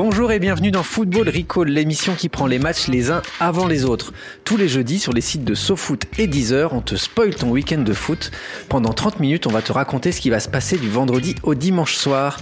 [0.00, 3.84] Bonjour et bienvenue dans Football Recall, l'émission qui prend les matchs les uns avant les
[3.84, 4.12] autres.
[4.44, 7.80] Tous les jeudis sur les sites de SoFoot et Deezer, on te spoil ton week-end
[7.80, 8.30] de foot.
[8.68, 11.56] Pendant 30 minutes, on va te raconter ce qui va se passer du vendredi au
[11.56, 12.38] dimanche soir.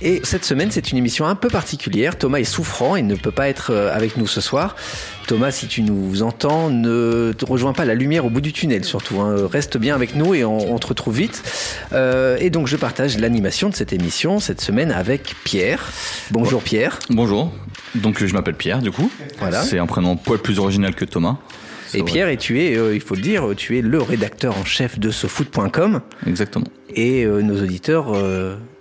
[0.00, 2.18] Et cette semaine, c'est une émission un peu particulière.
[2.18, 4.74] Thomas est souffrant et ne peut pas être euh, avec nous ce soir.
[5.28, 8.82] Thomas, si tu nous entends, ne te rejoins pas la lumière au bout du tunnel
[8.82, 9.20] surtout.
[9.20, 9.46] Hein.
[9.46, 11.42] Reste bien avec nous et on, on te retrouve vite.
[11.92, 15.92] Euh, et donc je partage l'animation de cette émission cette semaine avec Pierre.
[16.30, 16.98] Bonjour Pierre.
[17.10, 17.52] Bonjour.
[17.94, 19.10] Donc je m'appelle Pierre du coup.
[19.38, 19.60] Voilà.
[19.60, 21.36] C'est un prénom poil plus original que Thomas.
[21.92, 24.64] Et Pierre, et tu es, euh, il faut le dire, tu es le rédacteur en
[24.64, 26.00] chef de sofoot.com.
[26.26, 26.68] Exactement.
[26.94, 28.16] Et euh, nos auditeurs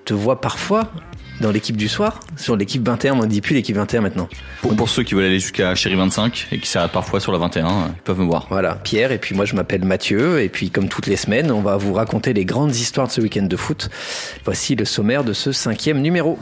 [0.05, 0.93] te voient parfois
[1.41, 4.27] dans l'équipe du soir, sur l'équipe 21, on ne dit plus l'équipe 21 maintenant.
[4.61, 7.37] Pour, pour ceux qui veulent aller jusqu'à Chéri 25 et qui s'arrêtent parfois sur la
[7.37, 8.47] 21, ils peuvent me voir.
[8.49, 11.61] Voilà, Pierre, et puis moi je m'appelle Mathieu, et puis comme toutes les semaines, on
[11.61, 13.89] va vous raconter les grandes histoires de ce week-end de foot.
[14.45, 16.37] Voici le sommaire de ce cinquième numéro.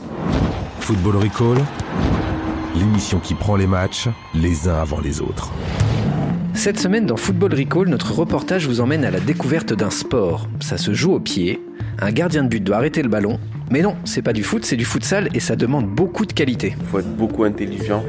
[0.80, 1.64] Football Recall.
[2.74, 5.50] L'émission qui prend les matchs les uns avant les autres.
[6.54, 10.48] Cette semaine dans Football Recall, notre reportage vous emmène à la découverte d'un sport.
[10.60, 11.60] Ça se joue au pied.
[11.98, 13.38] Un gardien de but doit arrêter le ballon.
[13.70, 16.76] Mais non, c'est pas du foot, c'est du futsal et ça demande beaucoup de qualité.
[16.90, 18.04] faut être beaucoup intelligent.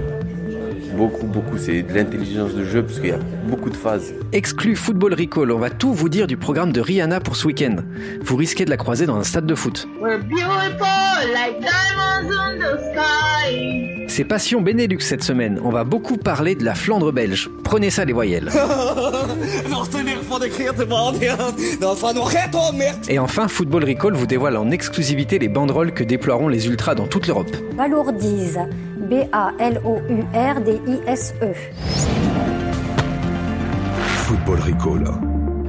[0.98, 1.58] Beaucoup, beaucoup.
[1.59, 4.16] C'est de l'intelligence de jeu parce qu'il y a beaucoup de phases.
[4.34, 7.76] Exclu Football Recall, on va tout vous dire du programme de Rihanna pour ce week-end.
[8.23, 9.88] Vous risquez de la croiser dans un stade de foot.
[10.02, 10.88] We're beautiful
[11.31, 14.08] like diamonds in the sky.
[14.08, 15.59] C'est Passion Benelux cette semaine.
[15.64, 17.52] On va beaucoup parler de la Flandre belge.
[17.64, 18.50] Prenez ça les voyelles.
[23.09, 27.06] Et enfin, Football Recall vous dévoile en exclusivité les banderoles que déploieront les ultras dans
[27.06, 27.56] toute l'Europe.
[27.75, 28.59] Balourdise.
[29.09, 30.28] B-A-L-O-U-R-D-I-S-E.
[34.00, 35.06] Football Recall.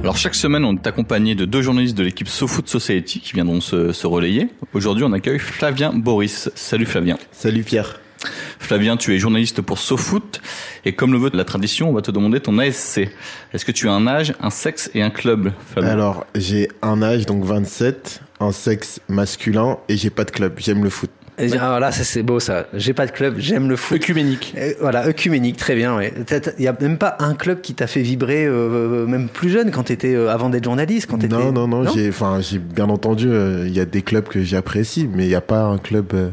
[0.01, 3.61] Alors chaque semaine, on est accompagné de deux journalistes de l'équipe SoFoot Society qui viendront
[3.61, 4.49] se, se relayer.
[4.73, 6.49] Aujourd'hui, on accueille Flavien Boris.
[6.55, 7.17] Salut Flavien.
[7.31, 8.01] Salut Pierre.
[8.59, 10.41] Flavien, tu es journaliste pour SoFoot
[10.83, 13.09] et comme le veut la tradition, on va te demander ton ASC.
[13.53, 15.91] Est-ce que tu as un âge, un sexe et un club, Flavien?
[15.91, 20.55] Alors, j'ai un âge, donc 27, un sexe masculin et j'ai pas de club.
[20.57, 21.09] J'aime le foot.
[21.39, 22.67] Et ah, voilà, ça c'est beau ça.
[22.73, 23.95] J'ai pas de club, j'aime le foot.
[23.97, 24.53] Œcuménique.
[24.57, 25.95] Euh, voilà, œcuménique, très bien.
[25.95, 26.13] Ouais.
[26.57, 29.71] Il y a même pas un club qui t'a fait vibrer, euh, même plus jeune,
[29.71, 31.35] quand t'étais euh, avant d'être journaliste, quand t'étais.
[31.35, 31.85] Non, non, non.
[31.93, 33.27] J'ai, enfin, j'ai bien entendu.
[33.29, 36.07] euh, Il y a des clubs que j'apprécie, mais il n'y a pas un club
[36.13, 36.29] euh,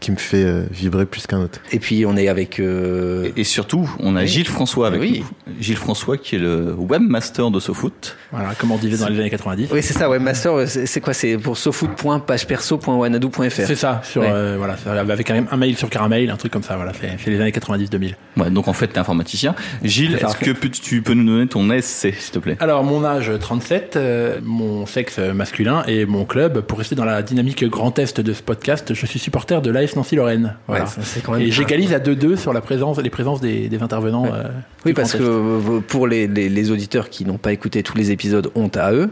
[0.00, 1.60] qui me fait euh, vibrer plus qu'un autre.
[1.72, 2.58] Et puis on est avec.
[2.58, 4.26] euh, Et surtout, on a Oui.
[4.26, 5.22] Gilles François avec Oui.
[5.46, 5.54] nous.
[5.60, 8.16] Gilles François qui est le webmaster de SoFoot.
[8.32, 9.68] Voilà, comme on disait dans les années 90.
[9.72, 10.08] Oui, c'est ça.
[10.08, 13.50] Webmaster, c'est quoi C'est pour sofoot.pageperso.wanadoo.fr.
[13.50, 14.28] C'est ça, sur, Ouais.
[14.30, 14.76] euh, voilà,
[15.12, 18.14] avec un, un mail sur Caramel, un truc comme ça, voilà, c'est les années 90-2000.
[18.36, 19.54] Ouais, donc en fait, t'es informaticien.
[19.82, 22.56] Gilles, est-ce que peux- tu peux nous donner ton ASC, s'il te plaît?
[22.60, 27.22] Alors, mon âge 37, euh, mon sexe masculin et mon club, pour rester dans la
[27.22, 30.56] dynamique grand est de ce podcast, je suis supporter de Nancy-Lorraine.
[30.66, 30.84] Voilà.
[30.84, 33.68] Ouais, ça, c'est quand même et j'égalise à 2-2 sur la présence, les présences des,
[33.68, 34.24] des intervenants.
[34.24, 34.30] Ouais.
[34.32, 34.48] euh,
[34.86, 38.10] Oui, parce que euh, pour les, les, les auditeurs qui n'ont pas écouté tous les
[38.10, 39.10] épisodes, honte à eux,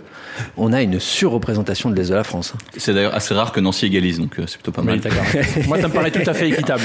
[0.57, 2.55] on a une surreprésentation de l'Est de la France.
[2.77, 5.01] C'est d'ailleurs assez rare que Nancy égalise, donc euh, c'est plutôt pas mal.
[5.67, 6.83] Moi, ça me paraît tout à fait équitable.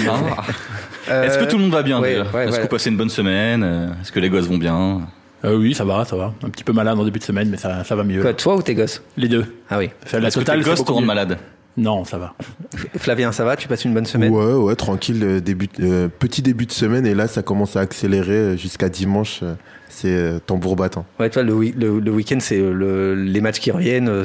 [1.10, 1.24] Ah.
[1.26, 2.58] Est-ce que tout le monde va bien ouais, Est-ce ouais.
[2.58, 3.64] que vous passez une bonne semaine
[4.02, 5.02] Est-ce que les gosses vont bien
[5.46, 6.34] Euh, oui, ça va, ça va.
[6.46, 8.22] Un petit peu malade en début de semaine, mais ça, ça va mieux.
[8.22, 9.46] Quoi, toi ou tes gosses Les deux.
[9.70, 9.90] Ah oui.
[10.14, 11.38] La que totale, tes c'est gosses te rendent malade
[11.76, 12.34] Non, ça va.
[12.98, 13.56] Flavien, ça va?
[13.56, 14.32] Tu passes une bonne semaine?
[14.32, 15.24] Ouais, ouais, tranquille.
[15.24, 18.90] euh, Début, euh, petit début de semaine et là, ça commence à accélérer euh, jusqu'à
[18.90, 19.42] dimanche.
[19.90, 21.06] C'est euh, tambour battant.
[21.20, 24.24] Ouais, toi, le, le, le week-end, c'est le- les matchs qui reviennent,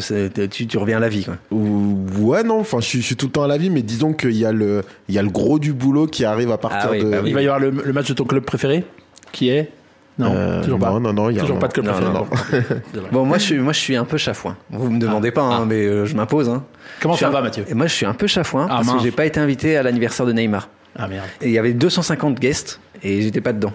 [0.50, 1.24] tu, tu reviens à la vie.
[1.24, 1.36] Quoi.
[1.50, 2.60] Ou- Ouais, non.
[2.60, 4.44] Enfin, je suis, je suis tout le temps à la vie, mais disons qu'il y
[4.44, 6.98] a le, il y a le gros du boulot qui arrive à partir Ah oui,
[7.04, 7.10] de.
[7.10, 7.30] bah oui.
[7.30, 8.84] Il va y avoir le, le match de ton club préféré?
[9.32, 9.70] Qui est?
[10.18, 10.90] Non, Euh, toujours pas.
[10.90, 12.12] non, non, non, il y a Toujours un- pas de club Non, préféré.
[12.12, 12.26] non,
[13.02, 13.08] Bon.
[13.12, 14.56] Bon, moi je, suis, moi, je suis un peu chafouin.
[14.70, 15.64] Vous me demandez pas, hein, Ah.
[15.66, 16.48] mais euh, je m'impose.
[16.48, 16.64] Hein.
[17.00, 17.64] Comment ça un- va, Mathieu?
[17.68, 18.96] Et moi, je suis un peu chafouin Ah, parce mince.
[18.96, 20.68] que j'ai pas été invité à l'anniversaire de Neymar.
[21.00, 21.26] Ah merde.
[21.42, 23.72] Et il y avait 250 guests et j'étais pas dedans.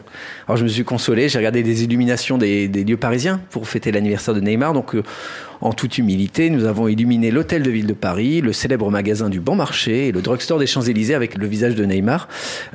[0.47, 3.93] Alors je me suis consolé, j'ai regardé des illuminations des, des lieux parisiens pour fêter
[3.93, 4.73] l'anniversaire de Neymar.
[4.73, 5.03] Donc euh,
[5.61, 9.39] en toute humilité, nous avons illuminé l'hôtel de ville de Paris, le célèbre magasin du
[9.39, 12.27] Bon Marché et le drugstore des Champs-Élysées avec le visage de Neymar.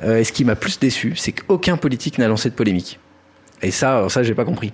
[0.03, 2.97] Euh, et ce qui m'a plus déçu, c'est qu'aucun politique n'a lancé de polémique.
[3.61, 4.71] Et ça, ça, j'ai pas compris.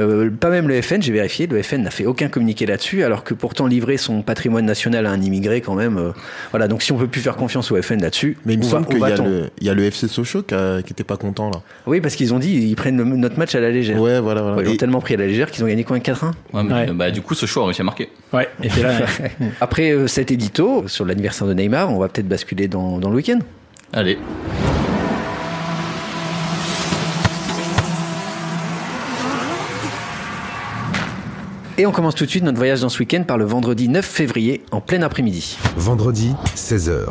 [0.00, 3.22] Euh, pas même le FN, j'ai vérifié, le FN n'a fait aucun communiqué là-dessus, alors
[3.22, 5.98] que pourtant livrer son patrimoine national à un immigré, quand même.
[5.98, 6.10] euh,
[6.50, 8.86] voilà, donc si on peut plus faire confiance au FN là-dessus, Mais il me semble
[8.86, 11.16] qu'il y, a le- il y a le FC Sochaux qui, a- qui était pas
[11.16, 11.60] content là.
[11.86, 14.00] Oui, parce qu'ils ont dit, ils prennent le- notre match à la légère.
[14.00, 14.56] Ouais, voilà, voilà.
[14.56, 16.86] Ouais, ils ont tellement pris à la légère qu'ils ont gagné combien 4-1 Ouais, Ouais.
[16.92, 18.08] bah, du coup, ce choix a réussi à marquer.
[18.32, 18.92] Ouais, et c'est là.
[19.60, 23.16] Après euh, cet édito sur l'anniversaire de Neymar, on va peut-être basculer dans, dans le
[23.16, 23.38] week-end.
[23.92, 24.18] Allez.
[31.76, 34.06] Et on commence tout de suite notre voyage dans ce week-end par le vendredi 9
[34.06, 35.58] février en plein après-midi.
[35.76, 37.06] Vendredi, 16h.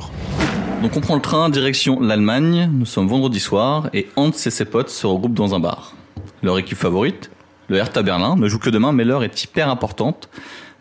[0.81, 2.69] Donc on prend le train direction l'Allemagne.
[2.71, 5.95] Nous sommes vendredi soir et Hans et ses potes se regroupent dans un bar.
[6.43, 7.29] Leur équipe favorite,
[7.67, 10.29] le Hertha Berlin, ne joue que demain, mais l'heure est hyper importante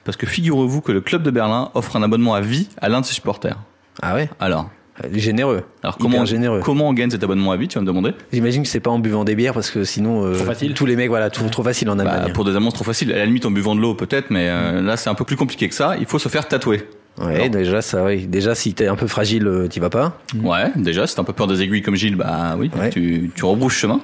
[0.04, 3.00] parce que figurez-vous que le club de Berlin offre un abonnement à vie à l'un
[3.00, 3.58] de ses supporters.
[4.00, 4.30] Ah ouais?
[4.38, 4.70] Alors,
[5.14, 5.64] Généreux.
[5.82, 6.60] alors comment généreux.
[6.62, 8.12] comment on gagne cet abonnement à vie Tu vas me demander?
[8.32, 10.74] J'imagine que c'est pas en buvant des bières parce que sinon euh, Trop facile.
[10.74, 12.32] tous les mecs voilà tout, trop facile en Bah, Allemagne.
[12.34, 13.10] Pour des amants, c'est trop facile.
[13.12, 15.36] À la limite, en buvant de l'eau, peut-être, mais euh, là, c'est un peu plus
[15.36, 15.96] compliqué que ça.
[15.98, 16.86] Il faut se faire tatouer.
[17.18, 17.50] Ouais, Alors.
[17.50, 18.26] déjà ça oui.
[18.26, 20.18] Déjà si t'es un peu fragile, euh, t'y vas pas.
[20.42, 22.90] Ouais, déjà, si t'as un peu peur des aiguilles comme Gilles, bah oui, Ouais.
[22.90, 24.00] tu, tu rebrousses chemin.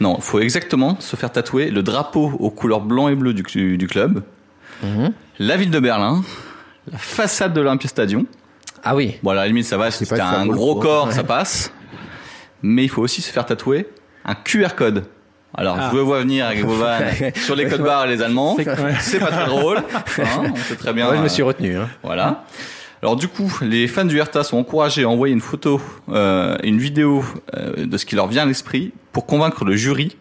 [0.00, 3.76] Non, faut exactement se faire tatouer le drapeau aux couleurs blanc et bleu du, du,
[3.78, 4.22] du club,
[4.84, 5.12] Mhm.
[5.40, 6.22] la ville de Berlin,
[6.92, 8.24] la façade de l'Olympia Stadium.
[8.84, 9.18] Ah oui.
[9.22, 10.82] Bon, à la limite, ça va, si t'as un gros hein.
[10.82, 11.12] corps, Ouais.
[11.14, 11.72] ça passe.
[12.62, 13.88] Mais il faut aussi se faire tatouer
[14.24, 15.04] un QR code.
[15.54, 15.88] Alors, Ah.
[15.92, 18.56] je vous vois venir avec vos vannes sur les codes barres et les Allemands.
[19.00, 19.78] C'est- pas très drôle.
[19.78, 21.08] hein, on sait très bien.
[21.08, 21.76] Ouais, je me euh, suis retenu.
[21.76, 21.88] Hein.
[22.02, 22.44] voilà.
[23.00, 25.80] Alors du coup, les fans du Hertha sont encouragés à envoyer une photo,
[26.10, 27.24] euh, une vidéo
[27.56, 30.16] euh, de ce qui leur vient à l'esprit pour convaincre le jury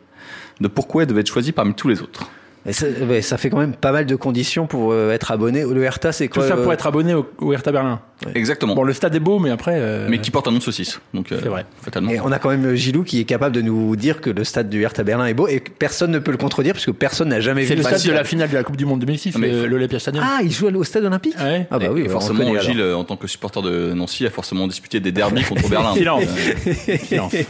[0.62, 2.30] de pourquoi elle devait être choisie parmi tous les autres.
[2.68, 5.64] Et ça, ouais, ça fait quand même pas mal de conditions pour euh, être abonné.
[5.64, 8.02] Le Hertha c'est Tout quoi ça euh, pour être abonné au, au Hertha Berlin.
[8.36, 8.75] Exactement.
[8.75, 9.75] Bon, le stade est beau, mais après.
[9.75, 11.00] euh, Mais qui porte un nom de saucisse.
[11.14, 11.66] Donc euh, C'est vrai.
[11.81, 12.12] fatalement.
[12.12, 14.69] Et on a quand même Gilou qui est capable de nous dire que le stade
[14.69, 17.62] du Hertha Berlin est beau et personne ne peut le contredire puisque personne n'a jamais
[17.62, 19.68] vu C'est le stade de la finale de la Coupe du Monde 2006, Mais- le-
[19.68, 20.25] l'Olympia Stadium.
[20.28, 21.68] Ah, il joue au stade olympique Ouais.
[21.72, 22.62] Ah bah Et- oui, et forcément, connaît.
[22.62, 25.94] Gilles, en tant que supporter de Nancy, a forcément disputé des derbies contre Berlin.
[25.94, 26.24] Silence.
[27.08, 27.34] Silence.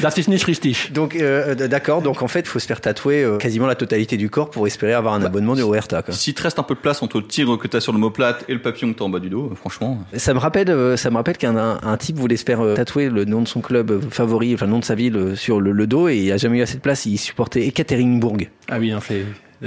[0.00, 0.92] Das ist nicht richtig.
[0.92, 4.16] Donc euh, d'accord, donc en fait, il faut se faire tatouer euh, quasiment la totalité
[4.16, 6.02] du corps pour espérer avoir un abonnement au Hertha.
[6.02, 6.14] Quoi.
[6.14, 8.10] S'il te reste un peu de place entre le tir que t'as sur le mot
[8.10, 9.98] plate et le papillon que t'as en bas du dos, euh, franchement.
[10.14, 12.74] Ça me rappelle, euh, ça me rappelle qu'un un, un type voulait se faire euh,
[12.74, 15.36] tatouer le nom de son club euh, favori, enfin le nom de sa ville euh,
[15.36, 17.04] sur le, le dos et il a jamais eu assez de place.
[17.04, 18.38] Il supportait Ekaterinbourg.
[18.68, 19.24] Ah oui, c'est.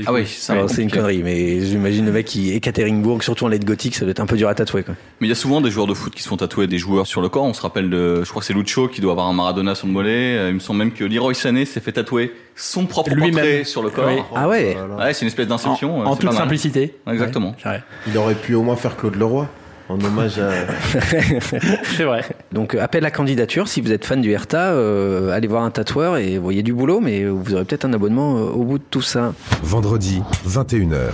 [0.08, 3.94] Ah oui, C'est une connerie, mais j'imagine le mec qui Ekaterinbourg, surtout en lettres gothique,
[3.96, 4.84] ça doit être un peu dur à tatouer.
[4.84, 4.96] Quoi.
[5.22, 7.06] Mais il y a souvent des joueurs de foot qui se font tatouer des joueurs
[7.06, 7.44] sur le corps.
[7.44, 9.86] On se rappelle de, je crois que c'est Lucho qui doit avoir un Maradona sur
[9.88, 10.38] le mollet.
[10.38, 13.34] Euh, Il me semble même que Leroy Sané s'est fait tatouer son propre Lui-même.
[13.34, 14.08] portrait sur le corps.
[14.08, 14.22] Oui.
[14.36, 14.76] Ah ouais.
[14.98, 16.02] Ouais, c'est une espèce d'inception.
[16.02, 16.96] euh, en c'est toute simplicité.
[17.12, 17.56] Exactement.
[17.66, 17.82] Ouais.
[18.08, 19.48] Il aurait pu au moins faire Claude Leroy
[19.90, 20.52] en hommage à.
[21.84, 22.24] C'est vrai.
[22.52, 26.18] Donc appel à candidature, si vous êtes fan du Hertha, euh, allez voir un tatoueur
[26.18, 29.02] et voyez du boulot, mais vous aurez peut-être un abonnement euh, au bout de tout
[29.02, 29.34] ça.
[29.64, 31.10] Vendredi, 21h.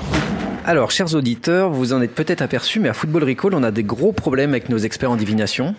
[0.65, 3.83] Alors, chers auditeurs, vous en êtes peut-être aperçus, mais à Football Recall, on a des
[3.83, 5.73] gros problèmes avec nos experts en divination.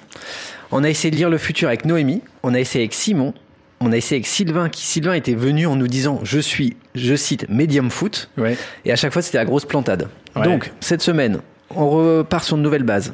[0.72, 3.32] On a essayé de lire le futur avec Noémie, on a essayé avec Simon,
[3.81, 7.14] on a essayé avec Sylvain, qui Sylvain était venu en nous disant je suis, je
[7.14, 8.56] cite, médium foot, Ouais.
[8.84, 10.08] et à chaque fois c'était la grosse plantade.
[10.34, 10.42] Ouais.
[10.42, 11.38] Donc, cette semaine,
[11.75, 13.12] on repart sur une nouvelle base.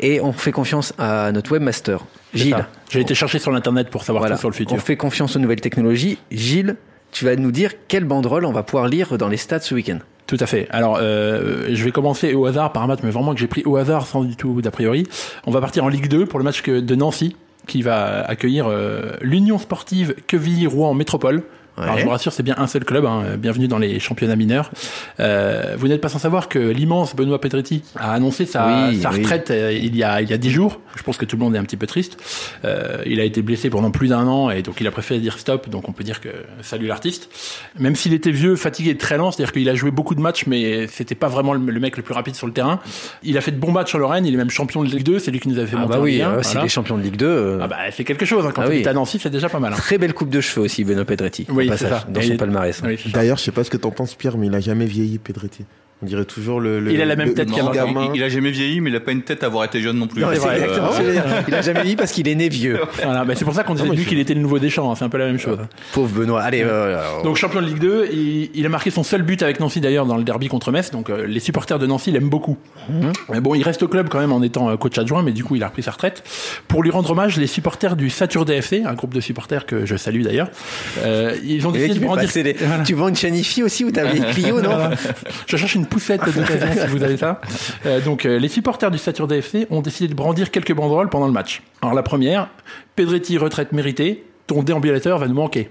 [0.00, 2.66] Et on fait confiance à notre webmaster, Gilles.
[2.90, 4.36] J'ai été chercher sur l'internet pour savoir Voilà.
[4.36, 4.74] tout sur le futur.
[4.76, 6.18] On fait confiance aux nouvelles technologies.
[6.30, 6.76] Gilles,
[7.12, 9.98] tu vas nous dire quelle banderole on va pouvoir lire dans les stats ce week-end.
[10.26, 10.68] Tout à fait.
[10.70, 13.62] Alors, euh, je vais commencer au hasard par un match, mais vraiment que j'ai pris
[13.66, 15.06] au hasard sans du tout d'a priori.
[15.44, 17.36] On va partir en Ligue 2 pour le match de Nancy,
[17.66, 21.42] qui va accueillir euh, l'Union Sportive Quevilly-Rouen Métropole.
[21.78, 23.06] Alors, je vous rassure, c'est bien un seul club.
[23.06, 23.22] Hein.
[23.38, 24.70] Bienvenue dans les championnats mineurs.
[25.18, 29.10] Euh, vous n'êtes pas sans savoir que l'immense Benoît Pedretti a annoncé sa, Oui, sa
[29.10, 29.18] oui.
[29.18, 30.80] retraite euh, il y a il y a dix jours.
[30.96, 32.18] Je pense que tout le monde est un petit peu triste.
[32.66, 35.38] Euh, il a été blessé pendant plus d'un an et donc il a préféré dire
[35.38, 35.70] stop.
[35.70, 36.28] Donc on peut dire que
[36.60, 37.30] salut l'artiste.
[37.78, 40.86] Même s'il était vieux, fatigué, très lent, c'est-à-dire qu'il a joué beaucoup de matchs, mais
[40.86, 42.80] c'était pas vraiment le, le mec le plus rapide sur le terrain.
[43.22, 44.26] Il a fait de bons matchs sur Rennes.
[44.26, 45.18] Il est même champion de Ligue 2.
[45.18, 46.52] C'est lui qui nous avait fait Ah monter bah en oui, Ligue 1, euh, s'il
[46.52, 46.66] voilà.
[46.66, 47.26] est champion de Ligue 2.
[47.26, 48.44] euh, Ah bah c'est quelque chose.
[48.44, 48.52] Hein.
[48.54, 48.80] Quand Ah oui.
[48.80, 49.72] est à Nancy, c'est déjà pas mal.
[49.72, 49.76] hein.
[49.76, 51.46] Très belle coupe de cheveux aussi, Benoît Pedretti.
[51.48, 52.06] Oui, passage.
[52.08, 52.82] Dans son palmarès.
[53.12, 55.64] D'ailleurs, je sais pas ce que t'en penses, Pierre, mais il a jamais vieilli, Pedretti.
[56.02, 56.80] On dirait toujours le.
[56.80, 57.72] le- Il a la même le- tête qu'avant.
[58.12, 59.98] il, il a jamais vieilli, mais il a pas une tête à avoir été jeune
[59.98, 60.22] non plus.
[60.22, 60.54] Non, C'est vrai.
[60.60, 61.42] exactement Euh.
[61.48, 62.78] Il a jamais dit parce qu'il est né vieux.
[63.02, 64.90] Voilà, bah c'est pour ça qu'on disait lui qu'il était le nouveau Deschamps.
[64.90, 64.94] hein.
[64.96, 65.58] C'est un peu la même chose.
[65.92, 66.40] Pauvre Benoît.
[66.42, 69.60] Allez, euh, Donc champion de Ligue 2, il, il a marqué son seul but avec
[69.60, 72.56] Nancy d'ailleurs dans le derby contre Metz, donc euh, les supporters de Nancy l'aiment beaucoup.
[73.32, 75.44] Mais bon, il reste au club quand même en étant euh, coach adjoint, mais du
[75.44, 76.22] coup il a repris sa retraite.
[76.66, 79.96] Pour lui rendre hommage, les supporters du Satur DFC, un groupe de supporters que je
[79.96, 80.48] salue d'ailleurs,
[81.04, 82.28] euh, ils ont décidé de brandir...
[82.86, 84.78] Tu vends une chanifie aussi ou t'as vieille Clio, non.
[85.46, 87.40] Je cherche une poussette si vous avez ça.
[87.84, 91.26] Euh, donc, euh, les supporters du Satur DFC ont décidé de brandir quelques banderoles pendant
[91.26, 91.62] le match.
[91.82, 92.48] Alors, la première,
[92.96, 95.70] Pedretti retraite méritée, ton déambulateur va nous manquer.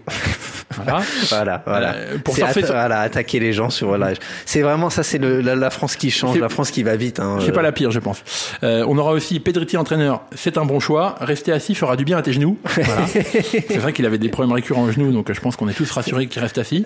[0.75, 1.01] Voilà.
[1.29, 1.93] Voilà, voilà.
[1.95, 4.11] Euh, pour surfer atta- voilà, attaquer les gens sur voilà.
[4.45, 7.19] C'est vraiment ça, c'est la, la France qui change, la France qui va vite.
[7.19, 7.53] Hein, C'est euh.
[7.53, 8.23] pas la pire, je pense.
[8.63, 10.21] Euh, on aura aussi Pedretti entraîneur.
[10.35, 11.15] C'est un bon choix.
[11.21, 12.57] Rester assis fera du bien à tes genoux.
[12.75, 13.07] Voilà.
[13.07, 15.73] c'est vrai qu'il avait des problèmes récurrents aux genoux, donc euh, je pense qu'on est
[15.73, 16.85] tous rassurés qu'il reste assis.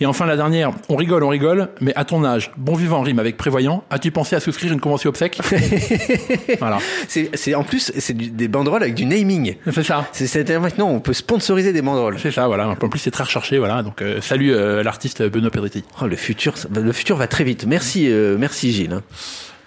[0.00, 0.72] Et enfin la dernière.
[0.88, 3.84] On rigole, on rigole, mais à ton âge, bon vivant rime avec prévoyant.
[3.90, 5.38] As-tu pensé à souscrire une convention obsèque?
[6.58, 6.78] Voilà.
[7.08, 9.56] C'est, en plus c'est des banderoles avec du naming.
[9.72, 10.06] C'est ça.
[10.12, 12.16] C'est, c'est maintenant on peut sponsoriser des banderoles.
[12.18, 12.68] C'est ça, voilà.
[12.68, 13.82] En plus, c'est très recherché, voilà.
[13.82, 15.82] Donc, euh, salut euh, l'artiste Benoît Pedretti.
[16.00, 17.66] Oh, le futur, le futur va très vite.
[17.66, 18.92] Merci, euh, merci Gilles.
[18.92, 19.02] hein.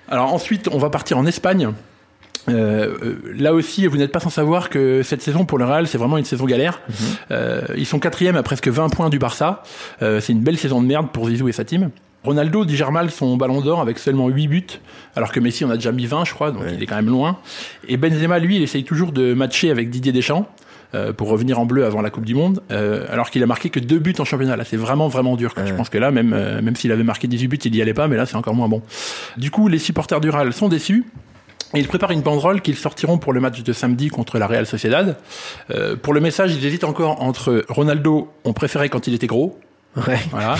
[0.07, 1.69] Alors ensuite, on va partir en Espagne.
[2.49, 5.97] Euh, là aussi, vous n'êtes pas sans savoir que cette saison pour le Real, c'est
[5.97, 6.79] vraiment une saison galère.
[7.29, 9.63] Euh, ils sont quatrième à presque 20 points du Barça.
[10.01, 11.91] Euh, c'est une belle saison de merde pour Zizou et sa team.
[12.23, 14.67] Ronaldo digère mal son ballon d'or avec seulement 8 buts,
[15.15, 17.09] alors que Messi en a déjà mis 20, je crois, donc il est quand même
[17.09, 17.39] loin.
[17.87, 20.47] Et Benzema, lui, il essaye toujours de matcher avec Didier Deschamps
[20.93, 23.69] euh, pour revenir en bleu avant la Coupe du Monde, euh, alors qu'il a marqué
[23.69, 24.55] que deux buts en championnat.
[24.57, 25.53] Là, c'est vraiment, vraiment dur.
[25.53, 25.65] quoi.
[25.65, 27.93] Je pense que là, même, euh, même s'il avait marqué 18 buts, il y allait
[27.93, 28.81] pas, mais là, c'est encore moins bon.
[29.37, 31.05] Du coup, les supporters du Real sont déçus.
[31.73, 34.65] Et ils préparent une banderole qu'ils sortiront pour le match de samedi contre la Real
[34.65, 35.15] Sociedad.
[35.69, 39.57] Euh, pour le message, ils hésitent encore entre Ronaldo, on préférait quand il était gros,
[39.95, 40.19] Ouais.
[40.31, 40.55] voilà,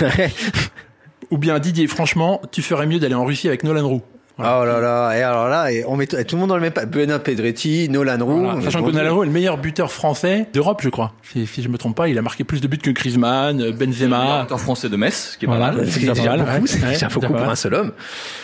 [1.31, 4.01] ou bien Didier, franchement, tu ferais mieux d'aller en Russie avec Nolan Roux.
[4.37, 4.59] Voilà.
[4.61, 6.61] Oh là là, et alors là, et on met tout, tout le monde dans le
[6.61, 6.85] même pas.
[6.85, 8.39] Benoît Pedretti, Nolan Roux.
[8.41, 8.61] Voilà.
[8.61, 11.13] Sachant que Nolan Roux est le meilleur buteur français d'Europe, je crois.
[11.21, 13.71] Si, si je me trompe pas, il a marqué plus de buts que Griezmann, euh,
[13.71, 14.47] Benzema.
[14.49, 15.67] en français de Metz, ce qui est Voilà.
[15.69, 15.87] pas mal.
[15.89, 16.67] C'est déjà déjà pas mal, beaucoup, ouais.
[16.67, 17.91] c'est Ouais, déjà beaucoup pour un seul homme.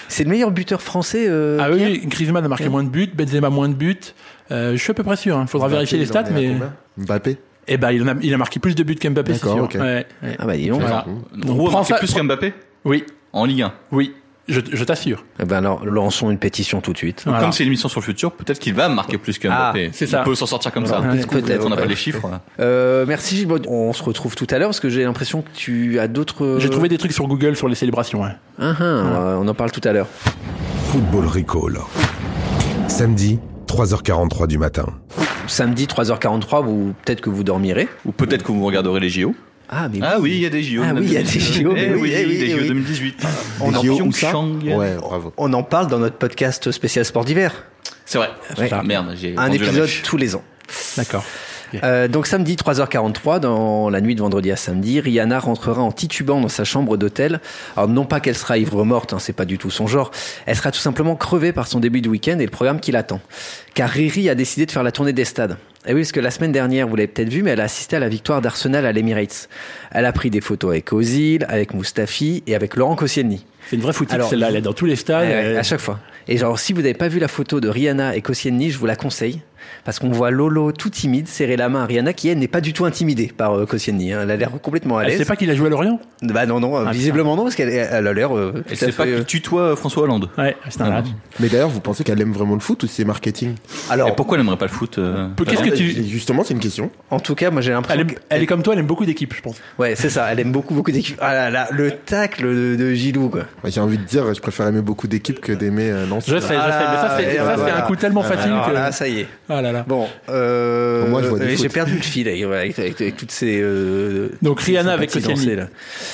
[0.09, 1.25] C'est le meilleur buteur français.
[1.27, 3.97] euh, Ah oui, Griezmann a marqué moins de buts, Benzema moins de buts.
[4.51, 5.39] Euh, je suis à peu près sûr.
[5.41, 6.55] Il faudra Mbappé, vérifier les stats, mais
[6.97, 7.37] Mbappé
[7.69, 9.63] eh ben il, en a, il a marqué plus de buts qu'Mbappé, c'est D'accord, sûr.
[9.65, 9.73] ok.
[9.75, 10.35] Ouais, ouais.
[10.39, 10.79] Ah bah dis donc.
[10.79, 11.05] Voilà.
[11.45, 12.53] Roux a marqué plus qu'Mbappé
[12.85, 13.03] Oui,
[13.33, 13.73] en Ligue 1.
[13.91, 14.13] oui,
[14.47, 15.23] je, je t'assure.
[15.39, 17.23] Eh ben alors, lançons une pétition tout de suite.
[17.25, 17.41] Voilà.
[17.41, 19.87] Comme c'est une émission sur le futur, peut-être qu'il va marquer plus qu'Mbappé.
[19.89, 20.21] Ah, c'est ça.
[20.21, 21.01] On peut s'en sortir comme ça.
[21.29, 22.27] Peut-être, On n'a pas les chiffres.
[22.59, 26.07] Euh, merci On se retrouve tout à l'heure parce que j'ai l'impression que tu as
[26.07, 26.57] d'autres.
[26.59, 28.21] J'ai trouvé des trucs sur Google sur les célébrations.
[28.21, 28.31] ouais.
[28.59, 30.07] Ah, ah, euh, on en parle tout à l'heure.
[30.91, 31.77] Football Recall.
[32.87, 34.85] Samedi, 3h43 du matin.
[35.47, 37.87] Samedi 3h43, vous peut-être que vous dormirez.
[38.05, 39.35] Ou peut-être que vous regarderez les JO.
[39.69, 40.81] Ah mais Ah oui, il y a des JO.
[40.83, 42.57] Ah oui, il y a des JO, Eh oui, oui, eh oui, des eh JO
[42.61, 42.67] oui.
[42.67, 43.23] 2018.
[43.61, 44.61] On En.
[44.77, 45.33] Ouais, bravo.
[45.37, 47.65] on en parle dans notre podcast spécial sport d'hiver.
[48.05, 48.29] C'est vrai.
[48.57, 48.69] Ouais.
[48.71, 50.43] Ah, Merde, j'ai Un épisode tous les ans.
[50.95, 51.23] D'accord.
[51.83, 56.41] Euh, donc samedi 3h43, dans la nuit de vendredi à samedi, Rihanna rentrera en titubant
[56.41, 57.39] dans sa chambre d'hôtel.
[57.75, 60.11] Alors non pas qu'elle sera ivre morte, hein, c'est pas du tout son genre.
[60.45, 63.21] Elle sera tout simplement crevée par son début de week-end et le programme qui l'attend.
[63.73, 65.57] Car Riri a décidé de faire la tournée des stades.
[65.85, 67.95] Et oui, parce que la semaine dernière, vous l'avez peut-être vu, mais elle a assisté
[67.95, 69.47] à la victoire d'Arsenal à l'Emirates.
[69.91, 73.45] Elle a pris des photos avec Ozil, avec Mustafi et avec Laurent Koscielny.
[73.69, 74.49] C'est une vraie foutue celle-là.
[74.49, 75.27] Elle est dans tous les stades.
[75.27, 75.99] Ouais, ouais, euh, à chaque fois.
[76.27, 78.85] Et genre, si vous n'avez pas vu la photo de Rihanna et Koscielny, je vous
[78.85, 79.41] la conseille.
[79.85, 82.61] Parce qu'on voit Lolo tout timide serrer la main à Rihanna qui, elle, n'est pas
[82.61, 84.13] du tout intimidée par euh, Koscielny.
[84.13, 84.19] hein.
[84.23, 85.17] Elle a l'air complètement à Elle l'aise.
[85.19, 87.69] sait pas qu'il a joué à Lorient Bah non, non, Ah, visiblement non, parce qu'elle
[87.69, 88.35] elle a l'air.
[88.37, 90.29] euh, Elle sait pas fait, euh, qu'il tutoie François Hollande.
[90.37, 91.07] Ouais, c'est un match.
[91.39, 93.55] Mais d'ailleurs, vous pensez qu'elle aime vraiment le foot ou c'est marketing?
[93.89, 96.03] Alors, Et pourquoi elle n'aimerait pas le foot euh, Qu'est-ce que tu.
[96.05, 96.89] Justement, c'est une question.
[97.11, 98.01] en tout cas, moi j'ai l'impression.
[98.01, 99.55] Elle est, elle comme toi, elle aime beaucoup d'équipes, je pense.
[99.79, 100.27] Ouais, c'est ça.
[100.31, 101.17] Elle aime beaucoup, beaucoup d'équipes.
[101.21, 103.41] Ah là là, le tacle de, de Gilou, quoi.
[103.63, 106.31] Ouais, J'ai envie de dire, je préfère aimer beaucoup d'équipes que d'aimer euh, Nancy.
[106.31, 107.77] Je sais, je sais, mais ça, c'est Ah, voilà.
[107.77, 108.71] un coup tellement facile que.
[108.73, 109.27] là, ça y est.
[109.49, 109.85] Ah là là.
[109.87, 111.21] Bon, euh, moi,
[111.55, 113.59] j'ai perdu le fil avec, avec, avec- avec toutes ces.
[113.61, 115.67] euh, Donc, Rihanna avec là.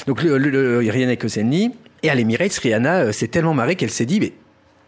[0.08, 1.72] Donc le, le- le- Rihanna avec Koscielny.
[2.04, 4.34] Et à l'Emirates, Rihanna euh, s'est tellement marrée qu'elle s'est dit, mais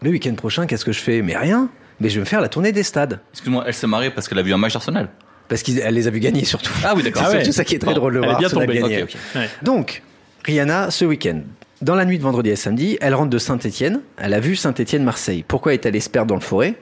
[0.04, 1.22] le week-end prochain, qu'est-ce que je fais?
[1.22, 1.70] Mais rien.
[2.02, 3.20] Mais je vais me faire la tournée des stades.
[3.32, 5.08] Excuse-moi, elle s'est marrée parce qu'elle a vu un match d'Arsenal.
[5.48, 6.74] Parce qu'elle les a vus gagner surtout.
[6.84, 7.24] Ah oui, d'accord.
[7.32, 7.52] C'est Ah ouais.
[7.52, 8.38] ça qui est très Bon, drôle de elle est voir.
[8.40, 8.80] bien Arsenal tombée.
[8.82, 9.04] gagner.
[9.04, 9.42] Ok, ok.
[9.42, 9.50] Ouais.
[9.64, 10.02] Donc,
[10.44, 11.40] Rihanna, ce week-end,
[11.82, 14.02] dans la nuit de vendredi à samedi, elle rentre de Saint-Etienne.
[14.18, 15.46] Elle a vu Saint-Etienne-Marseille.
[15.48, 16.76] Pourquoi est-elle allée se perdre dans le forêt?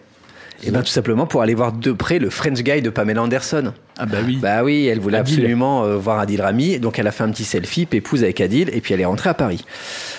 [0.65, 3.74] Eh bien, tout simplement pour aller voir de près le French Guy de Pamela Anderson.
[3.98, 4.38] Ah bah oui.
[4.41, 5.36] Bah oui, elle voulait Adil.
[5.39, 8.69] absolument euh, voir Adil Rami, donc elle a fait un petit selfie, pépouse avec Adil,
[8.74, 9.65] et puis elle est rentrée à Paris.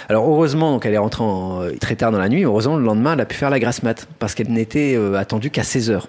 [0.09, 2.85] Alors heureusement, donc elle est rentrée en- euh, très tard dans la nuit, heureusement le
[2.85, 6.03] lendemain elle a pu faire la grasse mat, parce qu'elle n'était euh, attendue qu'à 16h.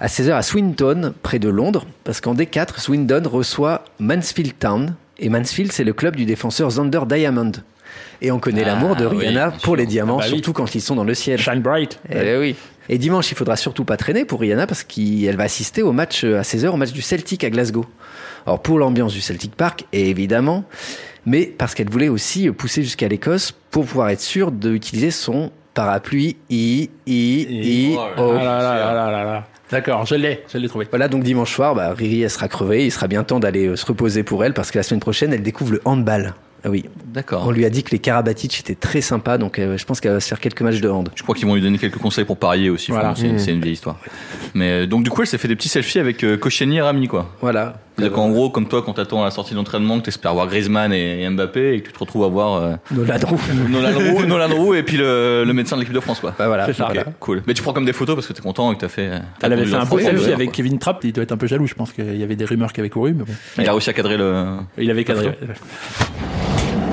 [0.00, 5.28] À 16h à Swinton, près de Londres, parce qu'en D4, Swindon reçoit Mansfield Town, et
[5.30, 7.50] Mansfield c'est le club du défenseur Zander Diamond.
[8.22, 10.34] Et on connaît Ah, l'amour de Rihanna pour les diamants, Ah bah oui.
[10.36, 11.38] surtout quand ils sont dans le ciel.
[11.40, 11.98] Shine bright.
[12.12, 12.54] Eh oui.
[12.88, 16.24] Et dimanche, il faudra surtout pas traîner pour Rihanna parce qu'elle va assister au match
[16.24, 17.84] à 16h, au match du Celtic à Glasgow.
[18.46, 20.64] Alors pour l'ambiance du Celtic Park, évidemment,
[21.26, 26.36] mais parce qu'elle voulait aussi pousser jusqu'à l'Écosse pour pouvoir être sûre d'utiliser son parapluie
[26.48, 28.32] I, I, I, Oh O.
[28.32, 29.46] Là là là là là là.
[29.70, 30.86] D'accord, je l'ai, je l'ai trouvé.
[30.88, 32.86] Voilà, donc dimanche soir, bah, Riri, elle sera crevée.
[32.86, 35.42] Il sera bien temps d'aller se reposer pour elle parce que la semaine prochaine, elle
[35.42, 36.34] découvre le handball.
[36.64, 37.46] Ah oui, D'accord.
[37.46, 40.12] On lui a dit que les Karabatic étaient très sympas, donc euh, je pense qu'elle
[40.12, 41.08] va se faire quelques matchs de hand.
[41.14, 42.90] Je crois qu'ils vont lui donner quelques conseils pour parier aussi.
[42.90, 43.10] Voilà.
[43.10, 43.54] Enfin, c'est, Mmh.
[43.54, 43.96] une vieille histoire.
[44.54, 46.80] Mais euh, donc du coup, elle s'est fait des petits selfies avec euh, Koscielny et
[46.80, 47.30] Rami, quoi.
[47.40, 47.80] Voilà.
[47.98, 50.92] C'est-à-dire qu'en gros, comme toi, quand t'attends à la sortie d'entraînement, que t'espères voir Griezmann
[50.92, 53.40] et, et Mbappé, et que tu te retrouves à voir euh, Nolan Roux.
[53.68, 56.34] Nolan Roux, Nolan Roux et puis le, le médecin de l'équipe de France, quoi.
[56.38, 56.66] Bah voilà.
[56.66, 56.88] C'est ça.
[57.20, 57.42] Cool.
[57.46, 59.10] Mais tu prends comme des photos parce que t'es content et que t'as fait.
[59.38, 60.56] t'as Elle avait fait un beau selfie avec quoi.
[60.56, 61.02] Kevin Trapp.
[61.04, 61.66] Il doit être un peu jaloux.
[61.66, 63.32] Je pense qu'il y avait des rumeurs qui avaient couru, mais bon.
[63.58, 64.44] Il a réussi à cadrer le.
[64.78, 65.36] Il avait cadré.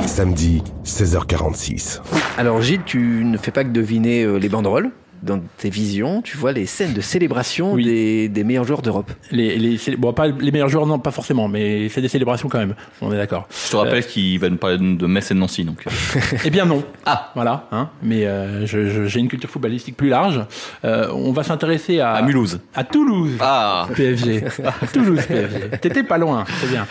[0.06, 2.00] Samedi, 16h46.
[2.38, 4.92] Alors Gilles, tu ne fais pas que deviner euh, les banderoles.
[5.24, 7.84] Dans tes visions, tu vois les scènes de célébration Oui.
[7.86, 9.12] des, des meilleurs joueurs d'Europe.
[9.32, 12.60] Les, les, bon, pas les meilleurs joueurs, non, pas forcément, mais c'est des célébrations quand
[12.60, 12.76] même.
[13.02, 13.48] On est d'accord.
[13.66, 15.84] Je te rappelle qu'il va nous parler de Metz et de Nancy, donc.
[15.88, 16.84] euh, Eh bien non.
[17.06, 17.32] Ah.
[17.34, 17.68] Voilà.
[17.72, 20.42] Hein, mais euh, je- je- j'ai une culture footballistique plus large.
[20.84, 22.60] Euh, on va s'intéresser à, À Mulhouse.
[22.76, 23.32] à Toulouse.
[23.40, 23.88] Ah.
[23.96, 24.44] PSG.
[24.94, 25.70] Toulouse PSG.
[25.82, 26.86] T'étais pas loin, c'est bien.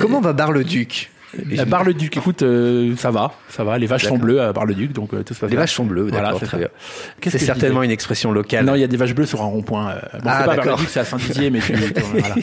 [0.00, 1.10] Comment va Bar-le-Duc?
[1.58, 3.78] À Bar-le-Duc, écoute, euh, ça va, ça va.
[3.78, 6.08] Les vaches sont bleues à Bar-le-Duc, donc euh, tout se passe Les vaches sont bleues,
[6.10, 6.68] Voilà, d'accord, très bien.
[7.26, 8.64] C'est certainement une expression locale.
[8.64, 9.90] Non, il y a des vaches bleues sur un rond-point.
[9.90, 10.56] euh, Bon, Ah, c'est pas.
[10.56, 12.34] Bar-le-Duc, c'est à Saint-Didier, mais tu, voilà.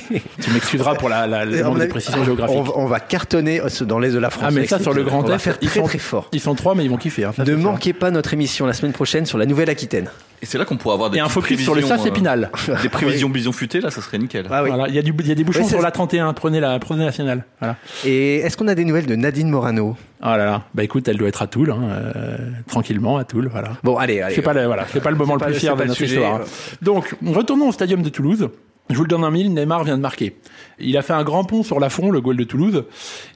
[0.41, 2.55] tu m'excuseras pour la, la, le On a- précision géographique.
[2.57, 4.45] On, va- on va cartonner euh, dans l'est de la France.
[4.47, 6.29] Ah, mais ça, sur le Grand Est, faire ils sont- très fort.
[6.31, 7.25] Ils sont trois, mais ils vont kiffer.
[7.25, 10.09] Hein, ça, Ne manquez pas notre émission la semaine prochaine sur la Nouvelle-Aquitaine.
[10.43, 12.51] Et c'est là qu'on pourra avoir des Et un focus sur le prévisions, SAS Épinal.
[12.67, 14.45] euh, des prévisions bison futées, là, ça serait nickel.
[14.51, 14.69] Ah oui.
[14.71, 16.33] Voilà, il y a du, il y a des bouchons c'est- sur la 31.
[16.33, 17.45] Prenez la, prenez la nationale.
[17.59, 17.77] Voilà.
[18.05, 19.95] Et est-ce qu'on a des nouvelles de Nadine Morano?
[20.21, 20.63] Oh là là.
[20.75, 21.79] Bah écoute, elle doit être à Toul, hein,
[22.15, 23.47] euh, tranquillement à Toul.
[23.49, 23.69] Voilà.
[23.83, 24.35] Bon, allez, allez.
[24.35, 26.15] C'est pas le, voilà, c'est pas le moment le plus fier de notre sujet.
[26.15, 26.41] histoire.
[26.41, 26.45] hein.
[26.81, 28.49] Donc, retournons au stadium de Toulouse.
[28.93, 30.35] Je vous le donne en mille, Neymar vient de marquer.
[30.79, 32.85] Il a fait un grand pont sur la fond, le goal de Toulouse.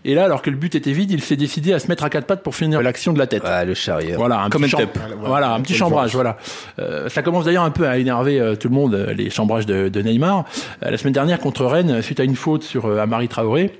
[0.06, 2.10] Et là, alors que le but était vide, il s'est décidé à se mettre à
[2.10, 3.42] quatre pattes pour finir l'action de la tête.
[3.46, 4.18] Ah, le charrière.
[4.18, 4.76] Voilà, un Comme petit,
[5.20, 6.14] voilà, un petit chambrage.
[6.14, 6.38] Voilà.
[6.80, 9.66] Euh, ça commence d'ailleurs un peu à énerver euh, tout le monde, euh, les chambrages
[9.66, 10.46] de, de Neymar.
[10.84, 13.72] Euh, la semaine dernière contre Rennes, suite à une faute sur euh, Amari Traoré,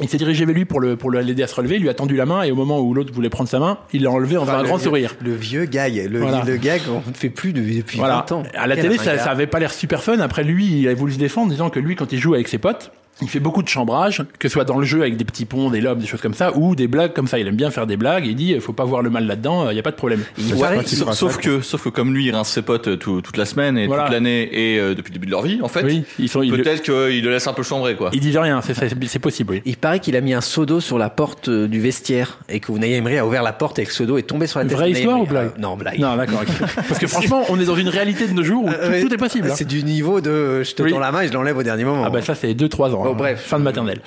[0.00, 1.76] il s'est dirigé vers lui pour le pour l'aider à se relever.
[1.76, 3.78] Il lui a tendu la main et au moment où l'autre voulait prendre sa main,
[3.92, 5.14] il l'a enlevé en faisant un grand sourire.
[5.20, 6.08] Le vieux gag.
[6.10, 6.44] Le, Voilà.
[6.46, 8.24] le gag, on ne fait plus de- depuis Voilà.
[8.28, 8.42] 20 ans.
[8.54, 10.18] À la Quel télé, ça, ça avait pas l'air super fun.
[10.20, 12.48] Après, lui, il a voulu se défendre, en disant que lui, quand il joue avec
[12.48, 15.24] ses potes, il fait beaucoup de chambrage, que ce soit dans le jeu avec des
[15.24, 17.38] petits ponts, des lobes, des choses comme ça, ou des blagues comme ça.
[17.38, 18.26] Il aime bien faire des blagues.
[18.26, 19.70] Il dit, faut pas voir le mal là-dedans.
[19.70, 20.22] Il y a pas de problème.
[20.38, 23.20] Il Ouais, sauf, sauf que, sauf que comme lui, il rince ses potes euh, tout-
[23.20, 24.04] toute la semaine et Voilà.
[24.04, 26.40] toute l'année et euh, depuis le début de leur vie, en fait, Oui, ils sont.
[26.40, 28.10] Peut-être qu'il le laisse un peu chambrer, quoi.
[28.12, 28.60] il dit rien.
[28.62, 29.54] C'est possible.
[29.54, 29.62] Oui.
[29.64, 32.60] Il paraît qu'il a mis un seau d'eau sur la porte euh, du vestiaire et
[32.60, 34.64] que Unai Emery a ouvert la porte et que ce d'eau est tombé sur la
[34.66, 34.74] tête.
[34.74, 35.98] Vraie histoire ou blague Ah, Non, blague.
[35.98, 36.42] Non, d'accord.
[36.88, 39.16] Parce que franchement, on est dans une réalité de nos jours où tout, Euh, est
[39.16, 39.48] possible.
[39.50, 39.54] hein.
[39.56, 42.02] C'est du niveau de je te tends la main et je l'enlève au dernier moment.
[42.06, 43.07] Ah bah ça c'est 2-3 ans.
[43.12, 43.16] Hein.
[43.16, 43.40] bref.
[43.46, 44.00] Fin de maternelle.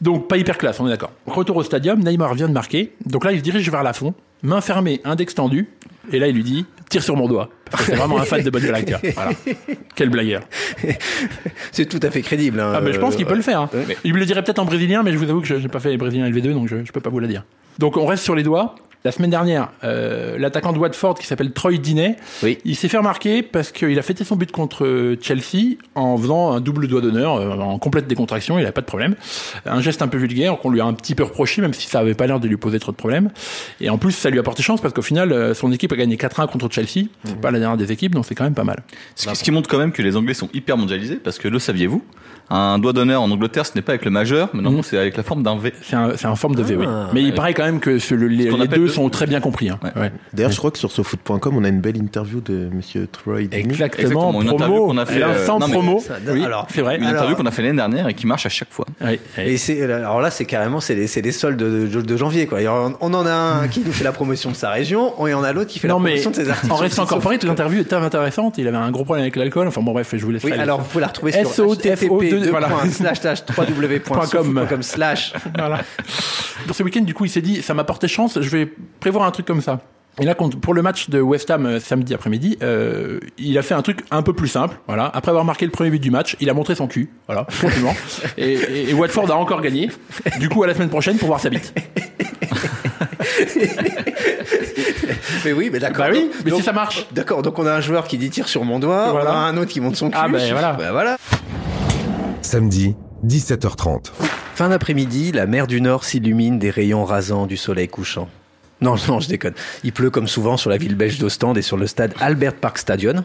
[0.00, 1.10] Donc pas hyper classe, on est d'accord.
[1.26, 2.92] Retour au stadium, Neymar vient de marquer.
[3.06, 5.68] Donc là il se dirige vers la fond, main fermée, index tendu.
[6.12, 7.50] Et là il lui dit tire sur mon doigt.
[7.80, 8.62] C'est vraiment un fan de bonne.
[9.14, 9.30] Voilà.
[9.94, 10.42] Quel blagueur.
[11.72, 12.60] C'est tout à fait crédible.
[12.60, 12.72] hein.
[12.74, 13.60] Ah mais je pense qu'il peut le faire.
[13.60, 13.70] hein.
[14.04, 15.80] Il me le dirait peut-être en brésilien, mais je vous avoue que je n'ai pas
[15.80, 17.44] fait les brésiliens LV2, donc je, je peux pas vous le dire.
[17.78, 18.74] Donc on reste sur les doigts.
[19.08, 21.72] La semaine dernière, euh, l'attaquant de Watford qui s'appelle Troy
[22.42, 22.58] Oui.
[22.66, 26.60] il s'est fait remarquer parce qu'il a fêté son but contre Chelsea en faisant un
[26.60, 29.14] double doigt d'honneur, euh, en complète décontraction, il n'avait pas de problème.
[29.64, 32.00] Un geste un peu vulgaire qu'on lui a un petit peu reproché, même si ça
[32.00, 33.30] avait pas l'air de lui poser trop de problèmes.
[33.80, 35.96] Et en plus, ça lui a porté chance parce qu'au final, euh, son équipe a
[35.96, 37.06] gagné 4-1 contre Chelsea.
[37.24, 38.82] C'est pas la dernière des équipes, donc c'est quand même pas mal.
[39.16, 41.48] Ce qui, ce qui montre quand même que les Anglais sont hyper mondialisés, parce que
[41.48, 42.04] le saviez-vous?
[42.50, 44.82] Un doigt d'honneur en Angleterre, ce n'est pas avec le majeur, mais non, Mhm.
[44.82, 45.72] c'est avec la forme d'un V.
[45.82, 46.86] C'est un, forme de V, oui.
[46.88, 49.68] Ah, Mais il paraît quand même que ce- le- les, deux sont très bien compris.
[49.70, 49.78] hein.
[49.82, 49.90] Ouais.
[50.02, 50.12] Ouais.
[50.32, 53.42] D'ailleurs, je crois que sur sofoot.com, on a une belle interview de monsieur Troy.
[53.42, 56.00] Exactement, Exactement, une interview promo, qu'on a fait, l'instant euh, promo.
[56.00, 56.96] ça- oui, alors, c'est vrai.
[56.96, 58.86] Une Alors- interview qu'on a fait l'année dernière et qui marche à chaque fois.
[59.00, 59.44] Oui, oui.
[59.44, 62.46] Et c'est alors là c'est carrément c'est les, c'est les soldes de, de- de janvier
[62.46, 62.58] quoi.
[62.68, 65.42] On on en a un qui nous fait la promotion de sa région, et on
[65.42, 66.72] a l'autre qui fait Non la mais promotion de ses articles.
[66.72, 68.58] en restant Paris, toute l'interview était intéressante.
[68.58, 69.68] Il avait un gros problème avec l'alcool.
[69.68, 70.44] Enfin bon bref, je vous laisse.
[70.44, 72.68] Oui, alors vous pouvez la retrouver sur SOTFO2, voilà.
[74.82, 75.32] slash.
[76.66, 78.68] Pour ce week-end, du coup, il s'est dit, ça m'a porté chance, je vais
[79.00, 79.80] prévoir un truc comme ça.
[80.20, 83.74] Et là, pour le match de West Ham euh, samedi après-midi, euh, il a fait
[83.74, 84.76] un truc un peu plus simple.
[84.88, 85.08] Voilà.
[85.14, 87.08] Après avoir marqué le premier but du match, il a montré son cul.
[87.28, 87.94] Voilà, tranquillement.
[88.36, 89.90] et, et- et Watford a encore gagné.
[90.40, 91.72] Du coup, à la semaine prochaine pour voir sa bite.
[95.44, 96.06] Mais oui, mais d'accord.
[96.06, 97.06] Bah oui, mais donc- si ça marche.
[97.12, 99.30] D'accord, donc on a un joueur qui dit tire sur mon doigt, Voilà.
[99.32, 100.18] on a un autre qui monte son cul.
[100.20, 100.72] Ah, ben voilà.
[100.72, 101.16] Ben voilà.
[102.42, 104.10] Samedi, 17h30.
[104.54, 108.28] Fin d'après-midi, la mer du Nord s'illumine des rayons rasants du soleil couchant.
[108.80, 109.54] Non, non, je déconne.
[109.84, 112.78] Il pleut comme souvent sur la ville belge d'Ostende et sur le stade Albert Park
[112.78, 113.24] Stadion.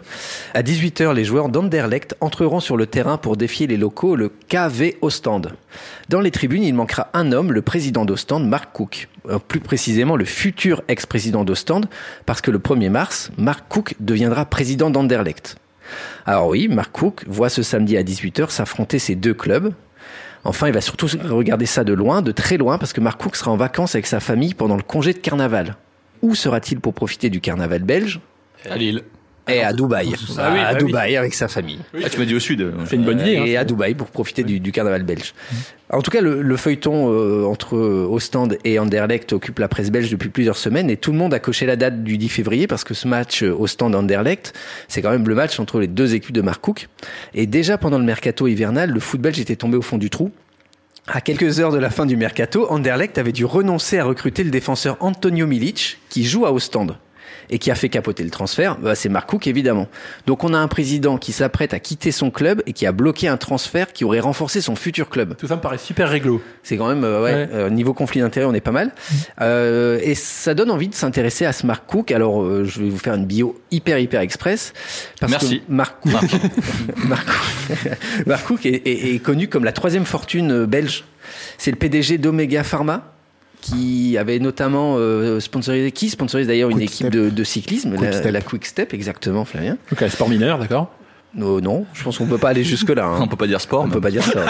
[0.53, 4.97] À 18h, les joueurs d'Anderlecht entreront sur le terrain pour défier les locaux, le KV
[5.01, 5.53] Ostende.
[6.09, 9.07] Dans les tribunes, il manquera un homme, le président d'Ostende, Mark Cook.
[9.29, 11.87] Euh, Plus précisément, le futur ex-président d'Ostende,
[12.25, 15.57] parce que le 1er mars, Mark Cook deviendra président d'Anderlecht.
[16.25, 19.73] Alors oui, Mark Cook voit ce samedi à 18h s'affronter ces deux clubs.
[20.45, 23.35] Enfin, il va surtout regarder ça de loin, de très loin, parce que Mark Cook
[23.35, 25.77] sera en vacances avec sa famille pendant le congé de carnaval.
[26.21, 28.19] Où sera-t-il pour profiter du carnaval belge?
[28.69, 29.03] À Lille.
[29.47, 30.13] Et à Dubaï.
[30.37, 30.85] Ah oui, à bah oui.
[30.85, 31.79] Dubaï avec sa famille.
[32.01, 32.71] Ah, tu m'as dit au sud.
[32.85, 33.37] C'est une bonne idée.
[33.37, 33.43] hein.
[33.45, 35.33] Et à Dubaï pour profiter du, du carnaval belge.
[35.89, 40.09] En tout cas, le, le feuilleton euh, entre Ostende et Anderlecht occupe la presse belge
[40.09, 42.83] depuis plusieurs semaines et tout le monde a coché la date du 10 février parce
[42.85, 44.53] que ce match euh, Ostende-Anderlecht,
[44.87, 46.87] c'est quand même le match entre les deux équipes de Mark Cook.
[47.33, 50.31] Et déjà pendant le mercato hivernal, le foot belge était tombé au fond du trou.
[51.05, 54.51] À quelques heures de la fin du mercato, Anderlecht avait dû renoncer à recruter le
[54.51, 56.95] défenseur Antonio Milic, qui joue à Ostende
[57.49, 59.87] et qui a fait capoter le transfert, bah, c'est Mark Cook évidemment.
[60.27, 63.27] Donc on a un président qui s'apprête à quitter son club et qui a bloqué
[63.27, 65.35] un transfert qui aurait renforcé son futur club.
[65.37, 66.41] Tout ça me paraît super réglo.
[66.63, 67.49] C'est quand même, euh, ouais, Ouais.
[67.53, 68.91] euh, niveau conflit d'intérêt, on est pas mal.
[69.41, 72.11] Euh, et ça donne envie de s'intéresser à ce Mark Cook.
[72.11, 74.73] Alors, euh, je vais vous faire une bio hyper, hyper express.
[75.19, 75.59] Parce Merci.
[75.61, 76.11] Que Mark Cook,
[77.07, 77.77] Mark Cook,
[78.27, 81.03] Mark Cook est, est- est connu comme la troisième fortune euh, belge.
[81.57, 83.12] C'est le PDG d'Omega Pharma
[83.63, 88.41] qui avait notamment euh, sponsorisé, qui sponsorise d'ailleurs une équipe de, de cyclisme, Quick la,
[88.41, 89.77] Quick Step, exactement, Flavien.
[89.89, 90.91] Donc, un sport mineur, d'accord
[91.33, 93.09] Non, non, je pense qu'on peut pas aller jusque là.
[93.19, 93.83] On peut pas dire sport.
[93.83, 94.43] On mais- peut pas dire ça.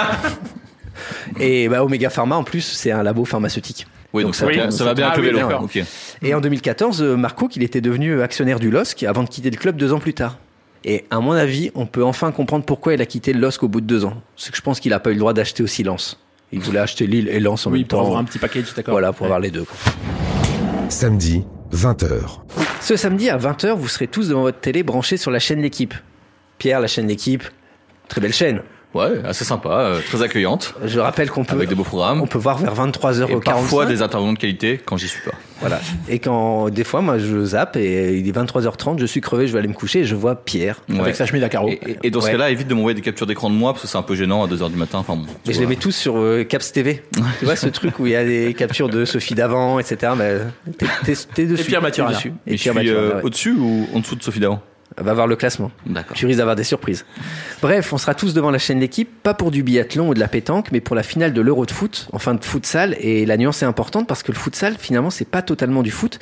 [1.39, 3.87] Et bah, Omega Pharma, en plus, c'est un labo pharmaceutique.
[4.13, 5.39] Oui, donc, Donc ça, ça- va- ça va bien avec le vélo.
[5.39, 5.63] d'accord.
[5.63, 5.79] Ok.
[6.21, 9.57] Et en 2014, euh, Marco, qu'il était devenu actionnaire du LOSC avant de quitter le
[9.57, 10.37] club deux ans plus tard.
[10.85, 13.67] Et à mon avis, on peut enfin comprendre pourquoi il a quitté le LOSC au
[13.67, 14.15] bout de deux ans.
[14.35, 16.19] C'est que je pense qu'il a pas eu le droit d'acheter aussi Lens.
[16.53, 18.05] Il voulait acheter Lille et Lens en Oui, même pour temps.
[18.05, 18.93] avoir un petit package, d'accord.
[18.93, 19.25] Voilà, pour Ouais.
[19.27, 19.63] avoir les deux.
[19.63, 19.75] quoi.
[20.89, 22.41] Samedi, 20h.
[22.81, 25.93] Ce samedi à 20h, vous serez tous devant votre télé branchés sur la chaîne L'équipe.
[26.59, 27.43] Pierre, la chaîne L'équipe,
[28.07, 28.61] très belle chaîne.
[28.93, 32.21] Ouais, assez sympa, euh, très accueillante, Je rappelle qu'on peut, avec de beaux programmes.
[32.21, 33.43] on peut voir vers Et 23h45.
[33.43, 35.31] parfois des intervenants de qualité quand j'y suis pas.
[35.61, 35.79] Voilà.
[36.09, 39.53] Et quand, des fois, moi, je zappe et il est 23h30, je suis crevé, je
[39.53, 40.81] vais aller me coucher et je vois Pierre.
[40.89, 40.99] Ouais.
[40.99, 41.69] Avec sa chemise à carreaux.
[41.69, 43.81] Et, et- et dans ce cas-là, évite de m'envoyer des captures d'écran de moi parce
[43.83, 44.99] que c'est un peu gênant à 2h du matin.
[44.99, 45.25] Enfin bon.
[45.47, 47.01] Mais je les mets tous sur euh, Caps TV.
[47.39, 50.11] tu vois ce truc où il y a des captures de Sophie d'avant, etc.
[50.17, 50.37] Mais
[50.77, 51.63] t'es, t'es, t'es dessus.
[51.65, 52.33] Pierre Mathieu dessus.
[52.45, 54.61] Et je Pierre suis Mathieu euh, au-dessus ou en dessous de Sophie d'avant?
[54.97, 55.71] Va voir le classement.
[56.13, 57.05] Tu risques d'avoir des surprises.
[57.61, 60.27] Bref, on sera tous devant la chaîne L'équipe, pas pour du biathlon ou de la
[60.27, 62.95] pétanque, mais pour la finale de l'Euro de foot, enfin de futsal.
[62.99, 66.19] Et la nuance est importante parce que le futsal, finalement, c'est pas totalement du foot.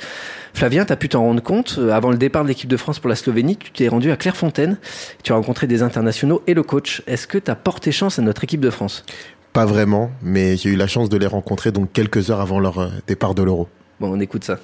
[0.54, 1.76] Flavien, t'as pu t'en rendre compte.
[1.78, 4.16] euh, Avant le départ de l'équipe de France pour la Slovénie, tu t'es rendu à
[4.16, 4.78] Clairefontaine.
[5.22, 7.02] Tu as rencontré des internationaux et le coach.
[7.06, 9.04] Est-ce que t'as porté chance à notre équipe de France?
[9.52, 12.78] Pas vraiment, mais j'ai eu la chance de les rencontrer donc quelques heures avant leur
[12.78, 13.68] euh, départ de l'Euro.
[14.00, 14.58] Bon, on écoute ça.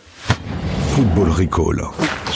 [0.94, 1.82] Football Recall.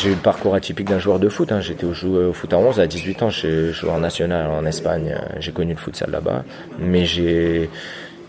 [0.03, 1.53] J'ai eu le parcours atypique d'un joueur de foot.
[1.53, 1.61] Hein.
[1.61, 1.93] J'étais au,
[2.33, 3.31] foot à 11 à 18 ans.
[3.31, 5.15] J'ai joué en national en Espagne.
[5.17, 6.43] Euh, J'ai connu le futsal là-bas.
[6.81, 7.71] Mais j'ai,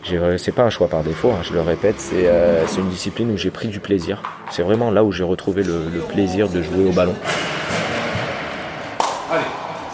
[0.04, 1.32] j'ai, c'est pas un choix par défaut.
[1.32, 4.22] hein, Je le répète, c'est, euh, c'est une discipline où j'ai pris du plaisir.
[4.52, 7.16] C'est vraiment là où j'ai retrouvé le, le plaisir de jouer au ballon.
[9.32, 9.42] Allez,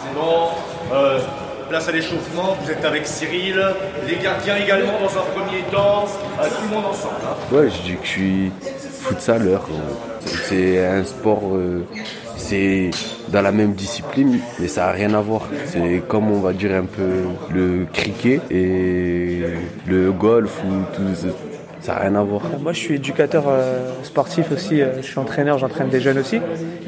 [0.04, 0.48] c'est bon.
[0.92, 1.18] Euh,
[1.70, 3.58] place à l'échauffement, vous êtes avec Cyril,
[4.06, 6.04] les gardiens également dans un premier temps,
[6.40, 7.14] Euh, tout le monde ensemble.
[7.24, 7.54] hein.
[7.56, 8.52] Ouais, je dis que je suis
[9.00, 9.66] futsaleur.
[9.70, 11.84] euh, C'est un sport, euh,
[12.36, 12.90] c'est
[13.28, 15.42] dans la même discipline, mais ça n'a rien à voir.
[15.66, 17.10] C'est comme on va dire un peu
[17.54, 19.42] le cricket et
[19.86, 21.28] le golf ou tout ça.
[21.94, 22.42] N'a rien à voir.
[22.60, 24.82] Moi, je suis éducateur euh, sportif aussi.
[24.98, 26.38] je suis entraîneur, j'entraîne des jeunes aussi.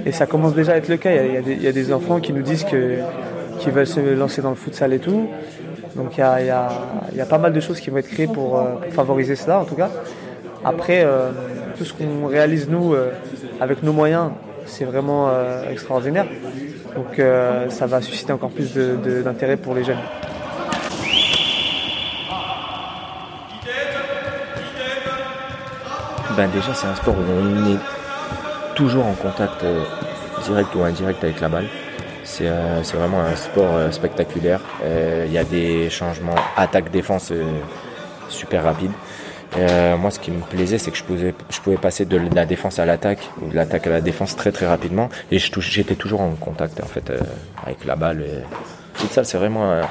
[0.05, 1.11] Et ça commence déjà à être le cas.
[1.13, 4.93] Il y a, des, enfants qui nous disent qu'ils veulent se lancer dans le futsal
[4.93, 5.29] et tout.
[5.97, 8.27] Donc, il y a, il y a- pas mal de choses qui vont être créées
[8.27, 9.91] pour, favoriser cela, en tout cas.
[10.63, 11.05] Après,
[11.83, 13.11] tout ce qu'on réalise, nous, euh,
[13.61, 14.31] avec nos moyens,
[14.67, 16.27] c'est vraiment euh, extraordinaire.
[16.95, 18.77] Donc, euh, ça va susciter encore plus
[19.25, 19.99] d'intérêt pour les jeunes.
[26.37, 27.79] Ben déjà, c'est un sport où on est
[28.77, 29.65] toujours en contact
[30.45, 31.67] direct ou indirect avec la balle.
[32.23, 32.49] C'est
[32.95, 34.61] vraiment un sport spectaculaire.
[35.27, 37.33] Il y a des changements attaque-défense
[38.29, 38.93] super rapides.
[39.57, 42.47] Euh, moi, ce qui me plaisait, c'est que je pouvais, je pouvais passer de la
[42.47, 45.11] défense à l'attaque ou de l'attaque à la défense très très rapidement.
[45.31, 47.21] Et j'étais toujours en contact en fait euh,
[47.65, 48.19] avec la balle.
[48.19, 48.43] Le
[48.95, 49.83] futsal, c'est vraiment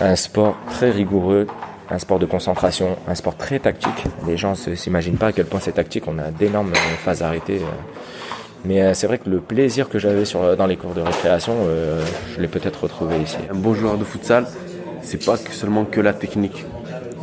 [0.00, 1.46] un, sport très rigoureux,
[1.90, 4.04] un sport de concentration, un sport très tactique.
[4.26, 6.04] Les gens ne s'imaginent pas à quel point c'est tactique.
[6.08, 6.72] On a d'énormes
[7.04, 7.60] phases arrêtées.
[7.60, 8.04] euh.
[8.64, 11.52] Mais euh, c'est vrai que le plaisir que j'avais sur, dans les cours de récréation,
[11.66, 12.02] euh,
[12.34, 13.36] je l'ai peut-être retrouvé ici.
[13.50, 14.46] Un bon joueur de futsal,
[15.02, 16.64] c'est pas seulement que la technique.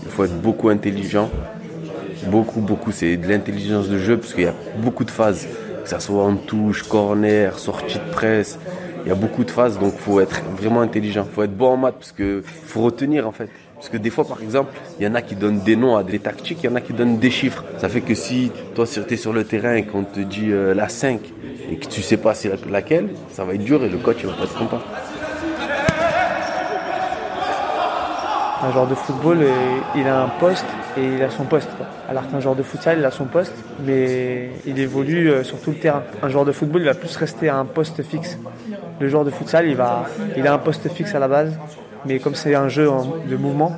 [0.03, 1.29] Il faut être beaucoup intelligent.
[2.21, 2.91] Beaucoup, beaucoup.
[2.91, 5.49] C'est de l'intelligence de jeu parce qu'il y a beaucoup de phases.
[5.83, 8.59] Que ça soit en touche, corner, sortie de presse.
[9.03, 11.25] Il y a beaucoup de phases, donc il faut être vraiment intelligent.
[11.27, 13.49] Il faut être bon en maths parce que faut retenir en fait.
[13.75, 16.03] Parce que des fois, par exemple, il y en a qui donnent des noms à
[16.03, 17.65] des tactiques, il y en a qui donnent des chiffres.
[17.77, 20.75] Ça fait que si toi, tu es sur le terrain et qu'on te dit euh,
[20.75, 21.33] la 5
[21.67, 24.17] et que tu sais pas c'est la- laquelle, ça va être dur et le coach
[24.21, 24.83] il va pas être content.
[28.63, 29.49] Un joueur de football, euh,
[29.95, 31.69] il a un poste et il a son poste.
[32.07, 35.71] Alors qu'un joueur de futsal, il a son poste, mais il évolue euh, sur tout
[35.71, 36.03] le terrain.
[36.21, 38.37] Un joueur de football, il va plus rester à un poste fixe.
[38.99, 40.05] Le joueur de futsal, il, va,
[40.37, 41.57] il a un poste fixe à la base,
[42.05, 42.87] mais comme c'est un jeu
[43.27, 43.75] de mouvement,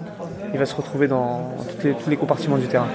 [0.53, 2.87] il va se retrouver dans tous les compartiments du terrain.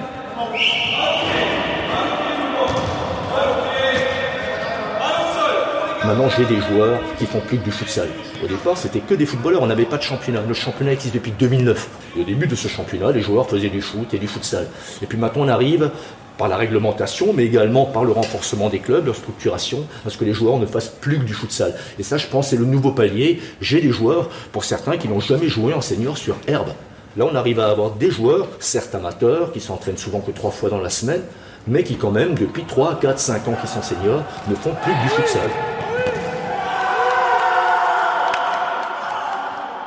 [6.09, 8.07] Maintenant, j'ai des joueurs qui font plus que du futsal.
[8.43, 10.41] Au départ, c'était que des footballeurs, on n'avait pas de championnat.
[10.41, 11.87] Le championnat existe depuis 2009.
[12.17, 14.65] Et au début de ce championnat, les joueurs faisaient du foot et du futsal.
[15.03, 15.91] Et puis maintenant, on arrive
[16.39, 20.25] par la réglementation, mais également par le renforcement des clubs, leur structuration, à ce que
[20.25, 21.75] les joueurs ne fassent plus que du futsal.
[21.99, 23.39] Et ça, je pense, c'est le nouveau palier.
[23.61, 26.69] J'ai des joueurs, pour certains, qui n'ont jamais joué en senior sur herbe.
[27.17, 30.71] Là, on arrive à avoir des joueurs, certes amateurs, qui s'entraînent souvent que trois fois
[30.71, 31.21] dans la semaine,
[31.67, 34.91] mais qui quand même, depuis 3, 4, 5 ans qu'ils sont seniors, ne font plus
[34.91, 35.78] que du futsal.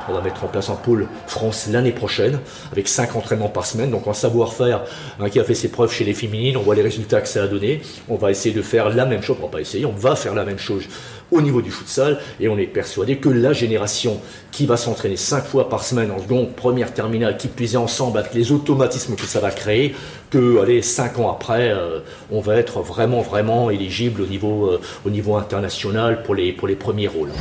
[0.09, 2.39] On va mettre en place un pôle France l'année prochaine,
[2.71, 4.83] avec 5 entraînements par semaine, donc en savoir-faire
[5.19, 7.43] hein, qui a fait ses preuves chez les féminines, on voit les résultats que ça
[7.43, 7.81] a donné.
[8.09, 10.35] On va essayer de faire la même chose, on va pas essayer, on va faire
[10.35, 10.83] la même chose
[11.31, 14.19] au niveau du futsal, et on est persuadé que la génération
[14.51, 18.33] qui va s'entraîner 5 fois par semaine en seconde, première, terminale, qui puisait ensemble avec
[18.33, 19.95] les automatismes que ça va créer,
[20.29, 21.99] que allez, 5 ans après, euh,
[22.31, 26.67] on va être vraiment, vraiment éligible au niveau, euh, au niveau international pour les, pour
[26.67, 27.31] les premiers rôles.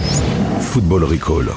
[0.60, 1.48] Football Recall.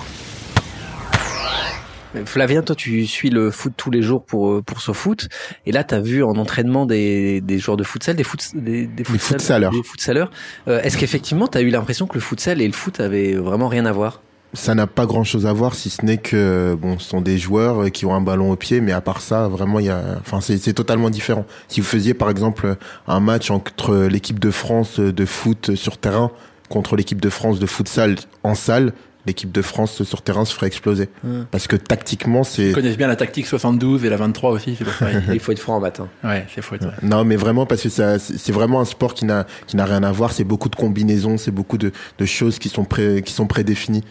[2.26, 5.28] Flavien, toi, tu suis le foot tous les jours pour euh, pour ce foot,
[5.66, 8.88] et là, tu as vu en entraînement des, des joueurs de futsal, des foot, des,
[8.88, 9.72] des futsal- futsaleurs.
[9.72, 10.32] des futsaleurs.
[10.68, 13.68] Euh, Est-ce qu'effectivement, tu as eu l'impression que le futsal et le foot avaient vraiment
[13.68, 14.22] rien à voir?
[14.54, 17.38] Ça n'a pas grand chose à voir si ce n'est que bon, ce sont des
[17.38, 19.90] joueurs euh, qui ont un ballon au pied, mais à part ça, vraiment, il y
[19.90, 21.46] a, enfin, c'est c'est totalement différent.
[21.68, 26.32] Si vous faisiez par exemple un match entre l'équipe de France de foot sur terrain
[26.70, 28.94] contre l'équipe de France de futsal en salle,
[29.26, 31.10] l'équipe de France sur terrain se ferait exploser.
[31.52, 34.84] Parce que tactiquement, c'est Ils connaissent bien la tactique 72 et la 23 aussi, c'est
[34.84, 35.08] pour ça.
[35.34, 36.08] Il faut être franc en matin.
[36.24, 36.88] Ouais, c'est faut être.
[37.04, 40.04] Non, mais vraiment parce que ça, c'est vraiment un sport qui n'a qui n'a rien
[40.04, 40.32] à voir.
[40.32, 44.04] C'est beaucoup de combinaisons, c'est beaucoup de, de choses qui sont pré, qui sont prédéfinies.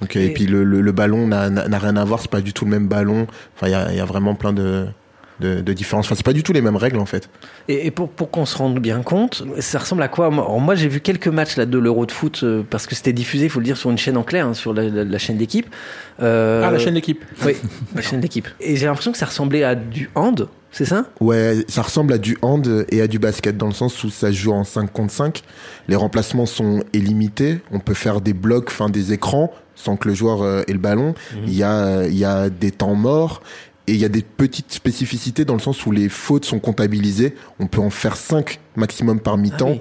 [0.00, 2.20] Donc, et, Et- puis le, le, le ballon n'a n'a n'a rien à voir.
[2.20, 3.26] C'est pas du tout le même ballon.
[3.56, 4.86] Enfin, il y a, il y a vraiment plein de
[5.42, 6.06] de, de différences.
[6.06, 7.28] Enfin, c'est pas du tout les mêmes règles en fait.
[7.68, 10.30] Et, et pour, pour qu'on se rende bien compte, ça ressemble à quoi?
[10.30, 12.94] Moi, alors moi, j'ai vu quelques matchs là de l'Euro de foot euh, parce que
[12.94, 15.04] c'était diffusé, il faut le dire, sur une chaîne en clair, hein, sur la, la-
[15.04, 15.66] la chaîne d'équipe.
[16.22, 17.24] Euh, Ah, la chaîne d'équipe.
[17.44, 17.56] Oui,
[17.94, 18.48] la chaîne d'équipe.
[18.60, 21.04] Et j'ai l'impression que ça ressemblait à du hand, c'est ça?
[21.20, 24.28] Ouais, ça ressemble à du hand et à du basket dans le sens où ça
[24.28, 25.42] se joue en 5 contre 5.
[25.88, 27.58] Les remplacements sont illimités.
[27.72, 30.78] On peut faire des blocs, enfin des écrans sans que le joueur euh, ait le
[30.78, 31.14] ballon.
[31.46, 33.42] Il y a il y a des temps morts
[33.86, 37.34] et il y a des petites spécificités dans le sens où les fautes sont comptabilisées.
[37.58, 39.78] On peut en faire 5 maximum par mi-temps.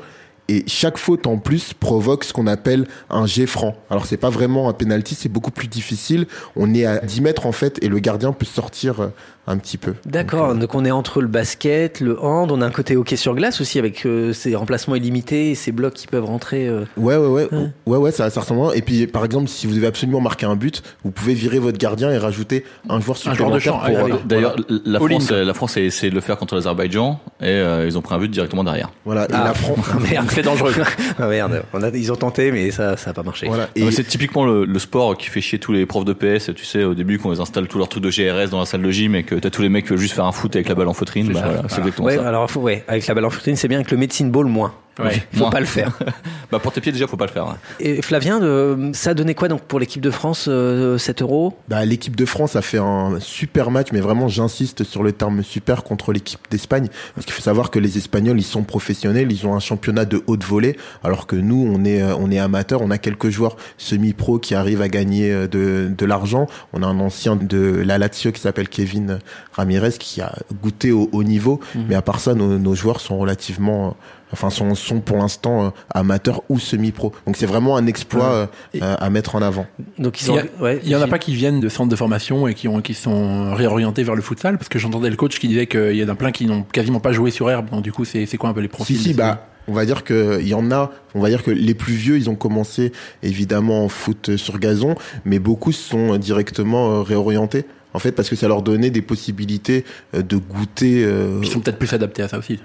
[0.47, 3.75] Et chaque faute en plus provoque ce qu'on appelle un jet franc.
[3.89, 6.27] Alors c'est pas vraiment un penalty, c'est beaucoup plus difficile.
[6.57, 9.07] On est à 10 mètres en fait et le gardien peut sortir euh,
[9.47, 9.95] un petit peu.
[10.05, 13.33] D'accord, donc on est entre le basket, le hand, on a un côté hockey sur
[13.35, 16.67] glace aussi avec euh, ces remplacements illimités et ces blocs qui peuvent rentrer.
[16.67, 16.85] euh.
[16.95, 17.49] Ouais, ouais, ouais,
[17.87, 18.75] ouais, ouais, ça, ça ressemble.
[18.77, 21.77] Et puis, par exemple, si vous devez absolument marquer un but, vous pouvez virer votre
[21.77, 24.13] gardien et rajouter un joueur Un joueur de supplémentaire champ, pour.
[24.13, 24.17] ah, euh.
[24.25, 24.81] D'ailleurs, voilà.
[24.85, 28.01] la France, la France a essayé de le faire contre l'Azerbaïdjan et euh, ils ont
[28.01, 28.91] pris un but directement derrière.
[29.05, 29.23] Voilà.
[29.25, 29.79] Et Ah, la France.
[30.11, 30.73] merde, C'est dangereux.
[31.19, 33.47] ah merde, on a, ils ont tenté mais ça ça a pas marché.
[33.47, 33.69] Voilà.
[33.75, 36.51] Et C'est typiquement le, le sport qui fait chier tous les profs de PS.
[36.55, 38.81] Tu sais, au début, quand ils installent tous leurs trucs de GRS dans la salle
[38.83, 40.67] de gym et que t'as tous les mecs qui veulent juste faire un foot avec
[40.69, 42.27] la balle en fautrine, C'est bah voilà, c'est exactement Ouais, ça.
[42.27, 44.73] alors faut, ouais, avec la balle en fautrine, c'est bien avec le médecine ball moins.
[44.99, 45.23] Ouais.
[45.33, 45.97] Faut pas le faire.
[46.51, 47.45] Bah pour tes pieds déjà, faut pas le faire.
[47.45, 47.53] ouais.
[47.79, 51.57] Et Flavien, euh, ça a donné quoi donc pour l'équipe de France euh, 7 euros?
[51.69, 55.43] Bah, l'équipe de France a fait un super match, mais vraiment, j'insiste sur le terme
[55.43, 56.89] super contre l'équipe d'Espagne.
[57.15, 60.21] Parce qu'il faut savoir que les Espagnols, ils sont professionnels, ils ont un championnat de
[60.27, 60.75] haute volée,
[61.05, 62.81] alors que nous, on est, euh, on est amateurs.
[62.81, 66.47] On a quelques joueurs semi-pro qui arrivent à gagner euh, de, de l'argent.
[66.73, 69.19] On a un ancien de la Lazio qui s'appelle Kevin
[69.53, 71.61] Ramirez qui a goûté au haut niveau.
[71.87, 73.91] Mais à part ça, nos, nos joueurs sont relativement, euh,
[74.33, 77.11] enfin, sont, sont pour l'instant euh, amateurs ou semi-pro.
[77.25, 78.45] Donc c'est vraiment un exploit euh,
[78.81, 79.65] euh, à mettre en avant.
[79.97, 81.69] Donc ils Il ont, y, a- ouais, il y en a pas qui viennent de
[81.69, 85.09] centres de formation et qui ont qui sont réorientés vers le futsal parce que j'entendais
[85.09, 87.49] le coach qui disait qu'il y en a plein qui n'ont quasiment pas joué sur
[87.49, 89.73] herbe donc du coup c'est c'est quoi un peu les profils Si, si, bah, on
[89.73, 92.29] va dire que il y en a, on va dire que les plus vieux, ils
[92.29, 92.91] ont commencé
[93.21, 97.65] évidemment en foot sur gazon, mais beaucoup se sont directement euh, réorientés.
[97.93, 99.83] En fait, parce que ça leur donnait des possibilités
[100.15, 101.03] euh, de goûter.
[101.05, 102.59] euh, Ils sont peut-être plus adaptés à ça aussi.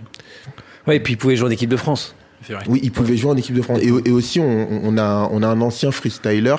[0.86, 2.14] Ouais, et puis ils pouvaient jouer en équipe de France.
[2.46, 2.64] C'est vrai.
[2.68, 3.80] Oui, ils pouvaient jouer en équipe de France.
[3.82, 6.54] Et, et aussi, on, on a, on a un ancien freestyler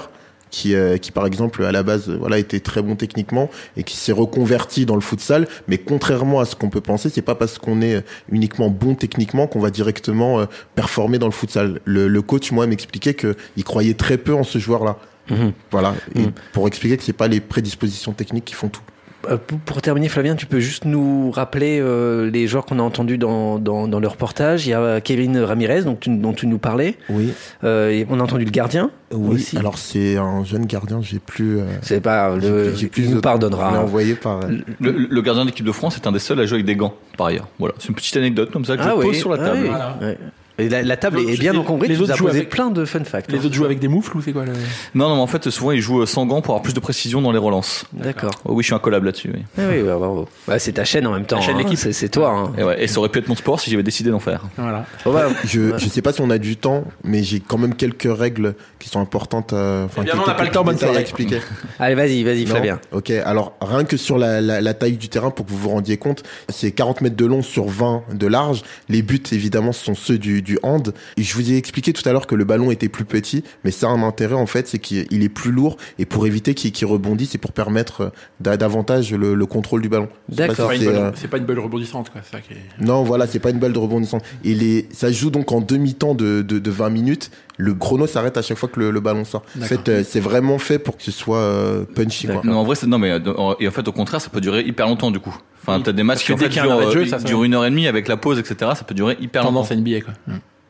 [0.49, 3.83] qui, euh, qui par exemple, à la base, euh, voilà, était très bon techniquement et
[3.83, 5.47] qui s'est reconverti dans le futsal.
[5.67, 8.95] Mais contrairement à ce qu'on peut penser, c'est pas parce qu'on est euh, uniquement bon
[8.95, 11.79] techniquement qu'on va directement euh, performer dans le futsal.
[11.85, 14.97] Le, le coach, moi, m'expliquait qu'il croyait très peu en ce joueur-là.
[15.29, 15.51] Mhm.
[15.71, 15.93] Voilà.
[16.15, 16.31] Et Mhm.
[16.53, 18.81] pour expliquer que c'est pas les prédispositions techniques qui font tout.
[19.29, 23.17] Euh, pour- terminer, Flavien, tu peux juste nous rappeler euh, les joueurs qu'on a entendus
[23.17, 24.65] dans, dans, dans le reportage.
[24.67, 26.95] Il y a Kevin Ramirez, donc tu- dont tu nous parlais.
[27.09, 27.31] Oui.
[27.63, 28.89] Euh, et on a entendu le gardien.
[29.13, 29.57] Oui, aussi.
[29.57, 31.59] alors c'est un jeune gardien, j'ai plus.
[31.59, 32.73] euh, C'est pas le.
[32.75, 33.71] j'ai plus il nous de- pardonnera.
[33.71, 33.81] je hein.
[33.81, 34.43] envoyé par.
[34.43, 36.65] euh, Le, le gardien de l'équipe de France est un des seuls à jouer avec
[36.65, 37.47] des gants, par ailleurs.
[37.59, 39.45] Voilà, c'est une petite anecdote comme ça que je Ah pose oui, sur la ah
[39.45, 39.59] table.
[39.61, 39.67] oui.
[39.69, 39.97] Voilà.
[40.01, 40.17] Ouais.
[40.59, 41.87] Et la, la table Les est bien les- encombrée.
[41.87, 43.31] les tu nous autres as jouent posé avec- plein de fun facts.
[43.31, 43.41] Les hein.
[43.45, 44.53] autres jouent avec des moufles ou c'est quoi le...
[44.95, 47.21] Non, non, mais en fait, souvent ils jouent sans gants pour avoir plus de précision
[47.21, 47.85] dans les relances.
[47.93, 48.31] D'accord.
[48.45, 49.31] Oh oui, je suis un collab là-dessus.
[49.33, 49.41] Oui.
[49.57, 50.27] Ah oui, bah, bravo.
[50.47, 51.41] Bah, c'est ta chaîne en même temps.
[51.41, 51.59] chaîne hein.
[51.59, 51.77] l'équipe.
[51.77, 52.31] C'est, toi.
[52.31, 52.53] hein.
[52.57, 54.43] Et, ouais, et ça aurait pu être mon sport si j'avais décidé d'en faire.
[54.57, 54.85] Voilà.
[55.05, 57.75] Bon, bah, Je, je sais pas si on a du temps, mais j'ai quand même
[57.75, 59.53] quelques règles qui sont importantes.
[59.53, 61.01] euh, Enfin, bien, on n'a pas le temps, bonne soirée.
[61.01, 61.39] expliquer.
[61.79, 62.79] Allez, vas-y, vas-y, Non Flavien.
[62.91, 65.69] Ok, alors rien que sur la, la, la taille du terrain, pour que vous vous
[65.69, 68.63] rendiez compte, c'est 40 mètres de long sur 20 de large.
[68.89, 70.93] Les buts, évidemment, sont ceux du, du hand.
[71.17, 73.71] Et je vous ai expliqué tout à l'heure que le ballon était plus petit, mais
[73.71, 75.77] ça a un intérêt, en fait, c'est qu'il il est plus lourd.
[75.99, 79.89] Et pour éviter qu'il rebondisse, c'est pour permettre euh, d'a- davantage le, le contrôle du
[79.89, 80.07] ballon.
[80.29, 80.71] D'accord.
[80.71, 82.21] si C'est pas, une euh, c'est pas une balle rebondissante, quoi.
[82.23, 82.83] C'est ça qui est...
[82.83, 84.19] non, voilà, c'est pas une balle de rebondissant.
[84.43, 87.29] Et les, ça joue donc en demi-temps de, de, de 20 minutes.
[87.57, 89.43] Le chrono s'arrête à chaque fois que le, le ballon sort.
[89.59, 92.41] En fait, euh, c'est vraiment fait pour que ce soit euh, punchy, quoi.
[92.43, 94.41] Non, en vrai, c'est, non, mais euh, en- et en fait, au contraire, ça peut
[94.41, 95.35] durer hyper longtemps du coup.
[95.67, 97.25] Enfin, t'as des matchs Parce qui en fait un durent, arrêt de jeu, ça, ça-
[97.27, 98.71] durent une heure et demie avec la pause, etc.
[98.75, 99.63] Ça peut durer hyper longtemps.
[99.63, 100.13] Tendance NBA, quoi.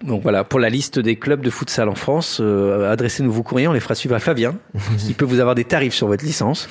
[0.04, 3.68] Donc voilà, pour la liste des clubs de futsal en France, euh, adressez-nous vos courriers,
[3.68, 4.56] on les fera suivre à Flavien.
[5.08, 6.68] Il peut vous avoir des tarifs sur votre licence.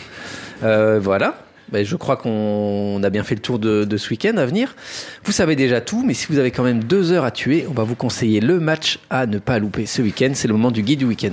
[0.63, 1.35] Euh, voilà.
[1.73, 4.77] Ben, je crois qu'on a bien fait le tour de, de ce week-end à venir.
[5.25, 7.73] Vous savez déjà tout, mais si vous avez quand même deux heures à tuer, on
[7.73, 10.31] va vous conseiller le match à ne pas louper ce week-end.
[10.35, 11.33] C'est le moment du guide du week-end.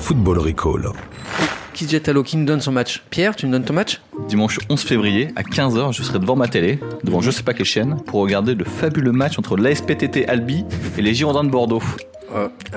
[0.00, 0.90] Football Recall.
[1.80, 4.82] À l'eau Qui nous donne son match Pierre, tu nous donnes ton match Dimanche 11
[4.82, 8.20] février à 15h, je serai devant ma télé, devant je sais pas quelle chaîne, pour
[8.20, 10.64] regarder le fabuleux match entre l'ASPTT Albi
[10.98, 11.80] et les Girondins de Bordeaux.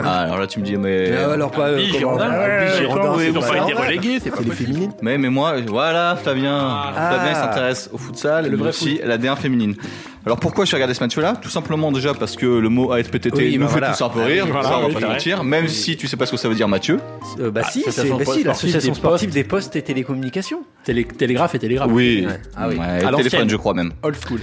[0.02, 1.12] Ah, alors là, tu me dis, mais.
[1.18, 1.68] Ah, alors pas.
[1.68, 5.30] Albi, Girondins, Albi, Girondins, ils ont pas été relégués, c'est pas les féminines Mais, mais
[5.30, 6.58] moi, voilà, Flavien.
[6.58, 7.10] Ah.
[7.12, 9.76] Flavien il s'intéresse au futsal, Le vrai aussi à la D1 féminine.
[10.24, 11.34] Alors pourquoi je vais regarder ce match-là?
[11.42, 13.94] Tout simplement déjà parce que le mot ASPTT Oui, nous bah fait voilà.
[13.94, 16.08] tous un peu rire, Voilà, ça on oui, va c'est pas mentir, même si tu
[16.08, 17.00] sais pas ce que ça veut dire Mathieu.
[17.40, 20.62] Euh, bah si, c'est bah si, l'association sportive des postes et télécommunications.
[20.84, 21.90] Télé- télégraphe et télégraphe.
[21.92, 22.40] Oui, Ouais.
[22.56, 22.76] Ah oui.
[22.76, 23.94] Ouais, À téléphone je crois même.
[24.04, 24.42] Old school.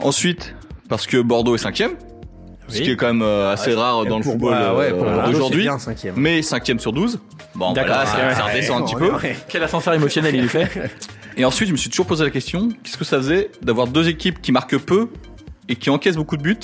[0.00, 0.54] Ensuite,
[0.90, 1.92] parce que Bordeaux est cinquième,
[2.68, 4.90] ce qui est quand même euh, assez rare dans le Pour- football ah ouais, euh,
[4.94, 5.62] pour Bordeaux, c'est d'aujourd'hui.
[5.62, 6.14] bien, cinquième.
[6.16, 7.20] Mais cinquième sur 12.
[7.54, 7.94] Bon, D'accord.
[7.94, 9.10] voilà, ça, Ouais, ça ouais, redescend un petit peu.
[9.48, 10.68] Quel ascenseur émotionnel il est fait
[11.36, 14.08] Et ensuite, je me suis toujours posé la question qu'est-ce que ça faisait d'avoir deux
[14.08, 15.08] équipes qui marquent peu
[15.68, 16.56] et qui encaissent beaucoup de buts,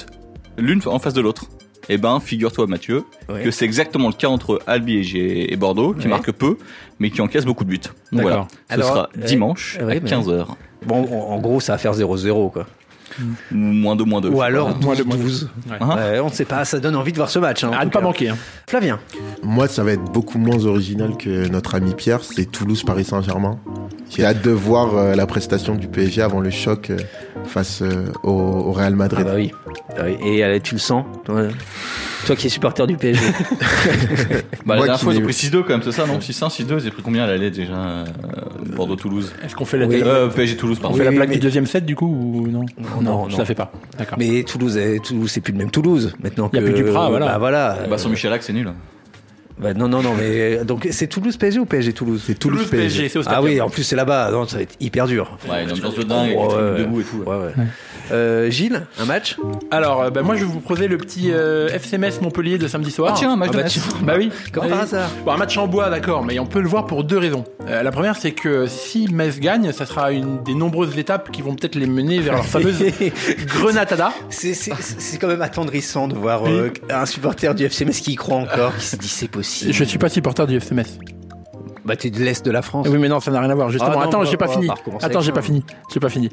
[0.58, 1.46] l'une en face de l'autre?
[1.88, 3.42] Eh ben, figure-toi, Mathieu, Ouais.
[3.42, 6.10] que c'est exactement le cas entre Albi et, G- et Bordeaux, qui Ouais.
[6.10, 6.56] marquent peu,
[7.00, 7.80] mais qui encaissent beaucoup de buts.
[8.12, 8.30] Donc D'accord.
[8.30, 10.46] voilà, ce Alors, sera euh, dimanche ouais, à mais- 15h.
[10.86, 12.66] Bon, en en gros, ça va faire 0-0, quoi.
[13.52, 14.28] Ou moins 2, moins 2.
[14.30, 15.48] Ou alors Moins de- 12-12.
[15.70, 15.76] Ouais.
[15.80, 17.64] Hein Ouais, on ne sait pas, ça donne envie de voir ce match.
[17.64, 18.04] Hein, À ne pas cas.
[18.04, 18.28] manquer.
[18.30, 18.36] hein.
[18.68, 18.98] Flavien.
[19.42, 22.20] Moi, ça va être beaucoup moins original que notre ami Pierre.
[22.24, 23.58] C'est Toulouse-Paris Saint-Germain.
[24.10, 26.98] J'ai hâte de voir euh, la prestation du PSG avant le choc euh,
[27.46, 29.24] face euh, au, au Real Ah Madrid.
[29.24, 29.50] bah oui.
[29.96, 30.16] Ah oui.
[30.22, 31.04] Et tu le sens
[32.26, 33.20] toi, qui es supporter du PSG.
[34.64, 36.18] Bah, la dernière fois, ils ont pris 6-2 quand même, c'est ça, non?
[36.18, 38.04] 6-1, 6-2, ils ont pris combien à l'aller déjà euh,
[38.76, 39.32] Bordeaux-Toulouse?
[39.44, 40.00] Est-ce qu'on fait la, Oui.
[40.04, 42.64] euh, PSG-Toulouse, on fait la mais- du deuxième set du coup ou non?
[43.00, 43.44] Non, non, ça non.
[43.44, 43.72] fait pas.
[43.98, 44.18] D'accord.
[44.18, 46.48] Mais Toulouse, est- Toulouse, c'est plus le même Toulouse maintenant.
[46.52, 47.26] Il y a plus Duprat, voilà.
[47.26, 47.78] Bah voilà.
[47.90, 48.72] Bah, sans Michel c'est nul.
[49.58, 52.22] Bah, non, non, non, mais euh, donc c'est Toulouse PSG ou PSG Toulouse?
[52.26, 53.34] C'est Toulouse, Toulouse PSG, c'est au stade.
[53.36, 55.36] Ah oui, en plus c'est là-bas, non, ça va être hyper dur.
[55.48, 57.18] Ouais, une ambiance de dingue, les ouais, debout et tout.
[57.18, 57.36] ouais.
[57.36, 57.64] Ouais, ouais.
[58.10, 59.36] Euh, Gilles, un match
[59.70, 62.90] Alors, euh, bah, moi je vais vous proposer le petit euh, FCMS Montpellier de samedi
[62.90, 63.12] soir.
[63.14, 63.82] Ah, tiens, un match Ah de bah, tiens.
[64.02, 64.30] Bah oui.
[64.52, 64.70] Comme Oui.
[64.70, 65.08] par hasard.
[65.24, 67.44] Bon, un match en bois, d'accord, mais on peut le voir pour deux raisons.
[67.68, 71.42] Euh, la première, c'est que si Metz gagne, ça sera une des nombreuses étapes qui
[71.42, 72.82] vont peut-être les mener vers leur fameuse
[73.46, 74.12] Grenatada.
[74.30, 78.12] C'est- C'est c'est quand même attendrissant de voir euh, un supporter du FC Metz qui
[78.12, 79.72] y croit encore, qui se dit c'est possible.
[79.72, 80.98] Je suis pas supporter du FCMS.
[81.84, 82.86] Bah t'es de l'Est de la France.
[82.90, 83.70] Oui, mais non, ça n'a rien à voir.
[83.70, 84.68] Justement, Ah non, attends, bah, j'ai pas fini.
[85.00, 85.64] Attends, j'ai pas fini.
[85.92, 86.28] J'ai pas fini.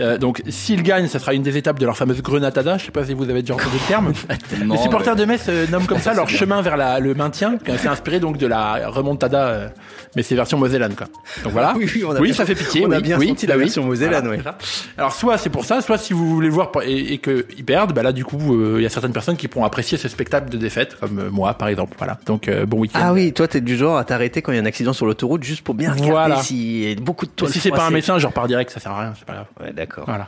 [0.00, 2.78] Euh, donc, s'ils gagnent, ça sera une des étapes de leur fameuse Grenatada.
[2.78, 4.12] Je sais pas si vous avez déjà entendu le terme.
[4.64, 7.14] Non, Les supporters mais- de Metz euh, nomment comme ça leur chemin vers la- le
[7.14, 7.58] maintien.
[7.78, 9.68] C'est inspiré donc de la remontada, euh,
[10.16, 11.08] mais c'est version mosellane, quoi.
[11.42, 11.74] Donc voilà.
[11.76, 12.86] Oui, oui, on a bien- ça fait pitié.
[12.86, 13.64] on a oui, bien oui, senti la oui.
[13.64, 14.42] version mosellane, Voilà, oui.
[14.44, 14.56] ça.
[14.96, 17.92] Alors, soit c'est pour ça, soit si vous voulez le voir et, et qu'ils perdent,
[17.92, 20.48] bah là, du coup, euh, il y a certaines personnes qui pourront apprécier ce spectacle
[20.50, 21.94] de défaite, comme moi, par exemple.
[21.98, 22.18] Voilà.
[22.26, 23.00] Donc, euh, bon week-end.
[23.02, 25.04] Ah oui, toi t'es du genre à t'arrêter quand il y a un accident sur
[25.06, 26.42] l'autoroute juste pour bien regarder Voilà.
[26.42, 28.70] s'il y a beaucoup de Mais toiles si c'est pas un médecin, je repars direct,
[28.70, 29.46] ça sert à rien, c'est pas grave.
[29.60, 30.04] Ouais, d'accord.
[30.06, 30.26] Voilà.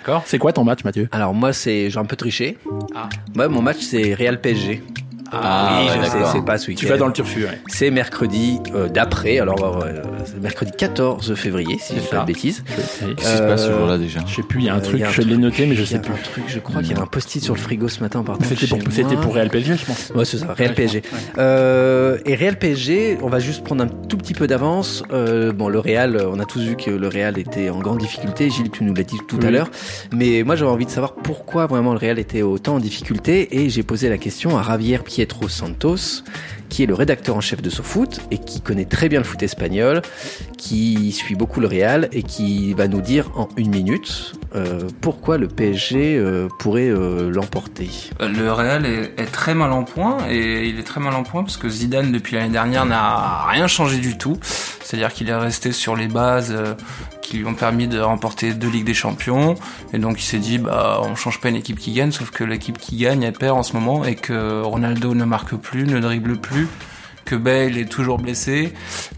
[0.00, 1.08] D'accord C'est quoi ton match, Mathieu?
[1.12, 2.58] Alors moi c'est j'ai un peu triché.
[2.94, 3.08] Ah.
[3.36, 4.82] Ouais, mon match c'est Real PSG.
[5.32, 6.32] Ah, oui, ouais, sais, d'accord.
[6.32, 6.80] c'est pas ce week-end.
[6.80, 7.60] Tu vas dans le turfu, ouais.
[7.68, 12.26] C'est mercredi euh, d'après, alors euh, c'est mercredi 14 février, si je dis pas de
[12.26, 12.62] bêtises.
[12.66, 14.78] Qu'est-ce qui se passe ce Euh, jour-là déjà Je sais plus, il y a un
[14.78, 16.12] Euh, truc, a je l'ai noté, mais je il y sais a plus.
[16.12, 18.24] un truc, je crois qu'il y avait un post-it sur le frigo ce matin en
[18.24, 20.12] partant C'était pour, c'était pour Real PSG, je pense.
[20.14, 21.02] Ouais, c'est ça, Real PSG.
[21.38, 25.02] Euh, et Real PSG, on va juste prendre un tout petit peu d'avance.
[25.12, 28.50] Euh, bon, le Real, on a tous vu que le Real était en grande difficulté.
[28.50, 29.52] Gilles, tu nous l'as dit tout à Oui.
[29.52, 29.70] l'heure.
[30.12, 33.60] Mais moi, j'avais envie de savoir pourquoi vraiment le Real était autant en difficulté.
[33.62, 36.24] Et j'ai posé la question à Javier Pietro Santos,
[36.68, 39.42] qui est le rédacteur en chef de SoFoot et qui connaît très bien le foot
[39.42, 40.02] espagnol,
[40.58, 45.38] qui suit beaucoup le Real et qui va nous dire en une minute euh, pourquoi
[45.38, 47.88] le PSG euh, pourrait euh, l'emporter.
[48.20, 51.56] Le Real est, très mal en point et il est très mal en point parce
[51.56, 54.36] que Zidane depuis l'année dernière n'a rien changé du tout.
[54.42, 56.54] C'est-à-dire qu'il est resté sur les bases
[57.26, 59.56] qui lui ont permis de remporter deux Ligues des Champions.
[59.92, 62.44] Et donc il s'est dit bah on change pas une équipe qui gagne sauf que
[62.44, 65.98] l'équipe qui gagne elle perd en ce moment et que Ronaldo ne marque plus, ne
[65.98, 66.68] dribble plus
[67.24, 68.72] que Bale est toujours blessé,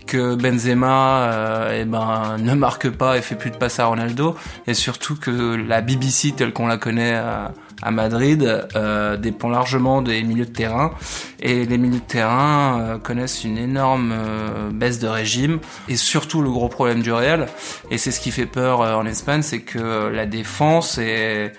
[0.07, 4.35] que Benzema euh, eh ben, ne marque pas et fait plus de passes à Ronaldo,
[4.67, 7.53] et surtout que la BBC telle qu'on la connaît à,
[7.83, 10.93] à Madrid euh, dépend largement des milieux de terrain,
[11.41, 16.43] et les milieux de terrain euh, connaissent une énorme euh, baisse de régime, et surtout
[16.43, 17.47] le gros problème du Real,
[17.91, 21.53] et c'est ce qui fait peur euh, en Espagne, c'est que la défense est,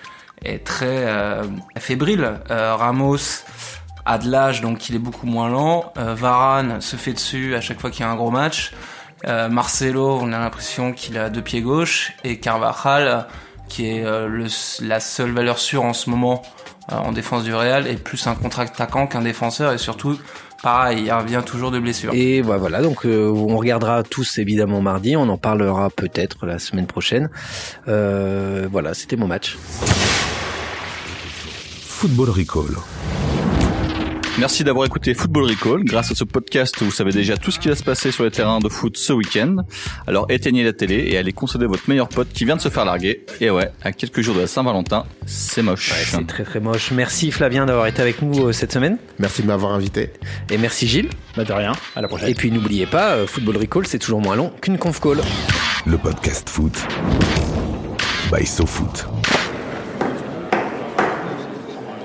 [0.44, 1.44] est très euh,
[1.78, 2.40] fébrile.
[2.50, 3.44] Euh, Ramos
[4.04, 5.92] a de l'âge, donc il est beaucoup moins lent.
[5.98, 8.72] Euh, Varane se fait dessus à chaque fois qu'il y a un gros match.
[9.26, 12.12] Euh, Marcelo, on a l'impression qu'il a deux pieds gauche.
[12.24, 13.26] Et Carvajal,
[13.70, 14.46] qui est euh, le,
[14.82, 16.42] la seule valeur sûre en ce moment
[16.92, 19.72] euh, en défense du Real, est plus un contre-attaquant qu'un défenseur.
[19.72, 20.18] Et surtout,
[20.62, 22.12] pareil, il revient toujours de blessure.
[22.12, 26.58] Et bah voilà, donc euh, on regardera tous évidemment mardi, on en parlera peut-être la
[26.58, 27.30] semaine prochaine.
[27.88, 29.56] Euh, voilà, c'était mon match.
[31.86, 32.76] Football Recall.
[34.40, 35.84] Merci d'avoir écouté Football Recall.
[35.84, 38.30] Grâce à ce podcast, vous savez déjà tout ce qui va se passer sur les
[38.30, 39.56] terrains de foot ce week-end.
[40.06, 42.86] Alors éteignez la télé et allez consoler votre meilleur pote qui vient de se faire
[42.86, 43.26] larguer.
[43.42, 45.92] Et ouais, à quelques jours de la Saint-Valentin, c'est moche.
[46.06, 46.90] C'est très très moche.
[46.90, 48.96] Merci Flavien d'avoir été avec nous euh, cette semaine.
[49.18, 50.10] Merci de m'avoir invité.
[50.48, 51.10] Et merci Gilles.
[51.36, 52.30] Bah de rien, à la prochaine.
[52.30, 55.18] Et puis n'oubliez pas, euh, Football Recall c'est toujours moins long qu'une conf call.
[55.84, 56.82] Le podcast foot.
[58.32, 59.06] By SoFoot.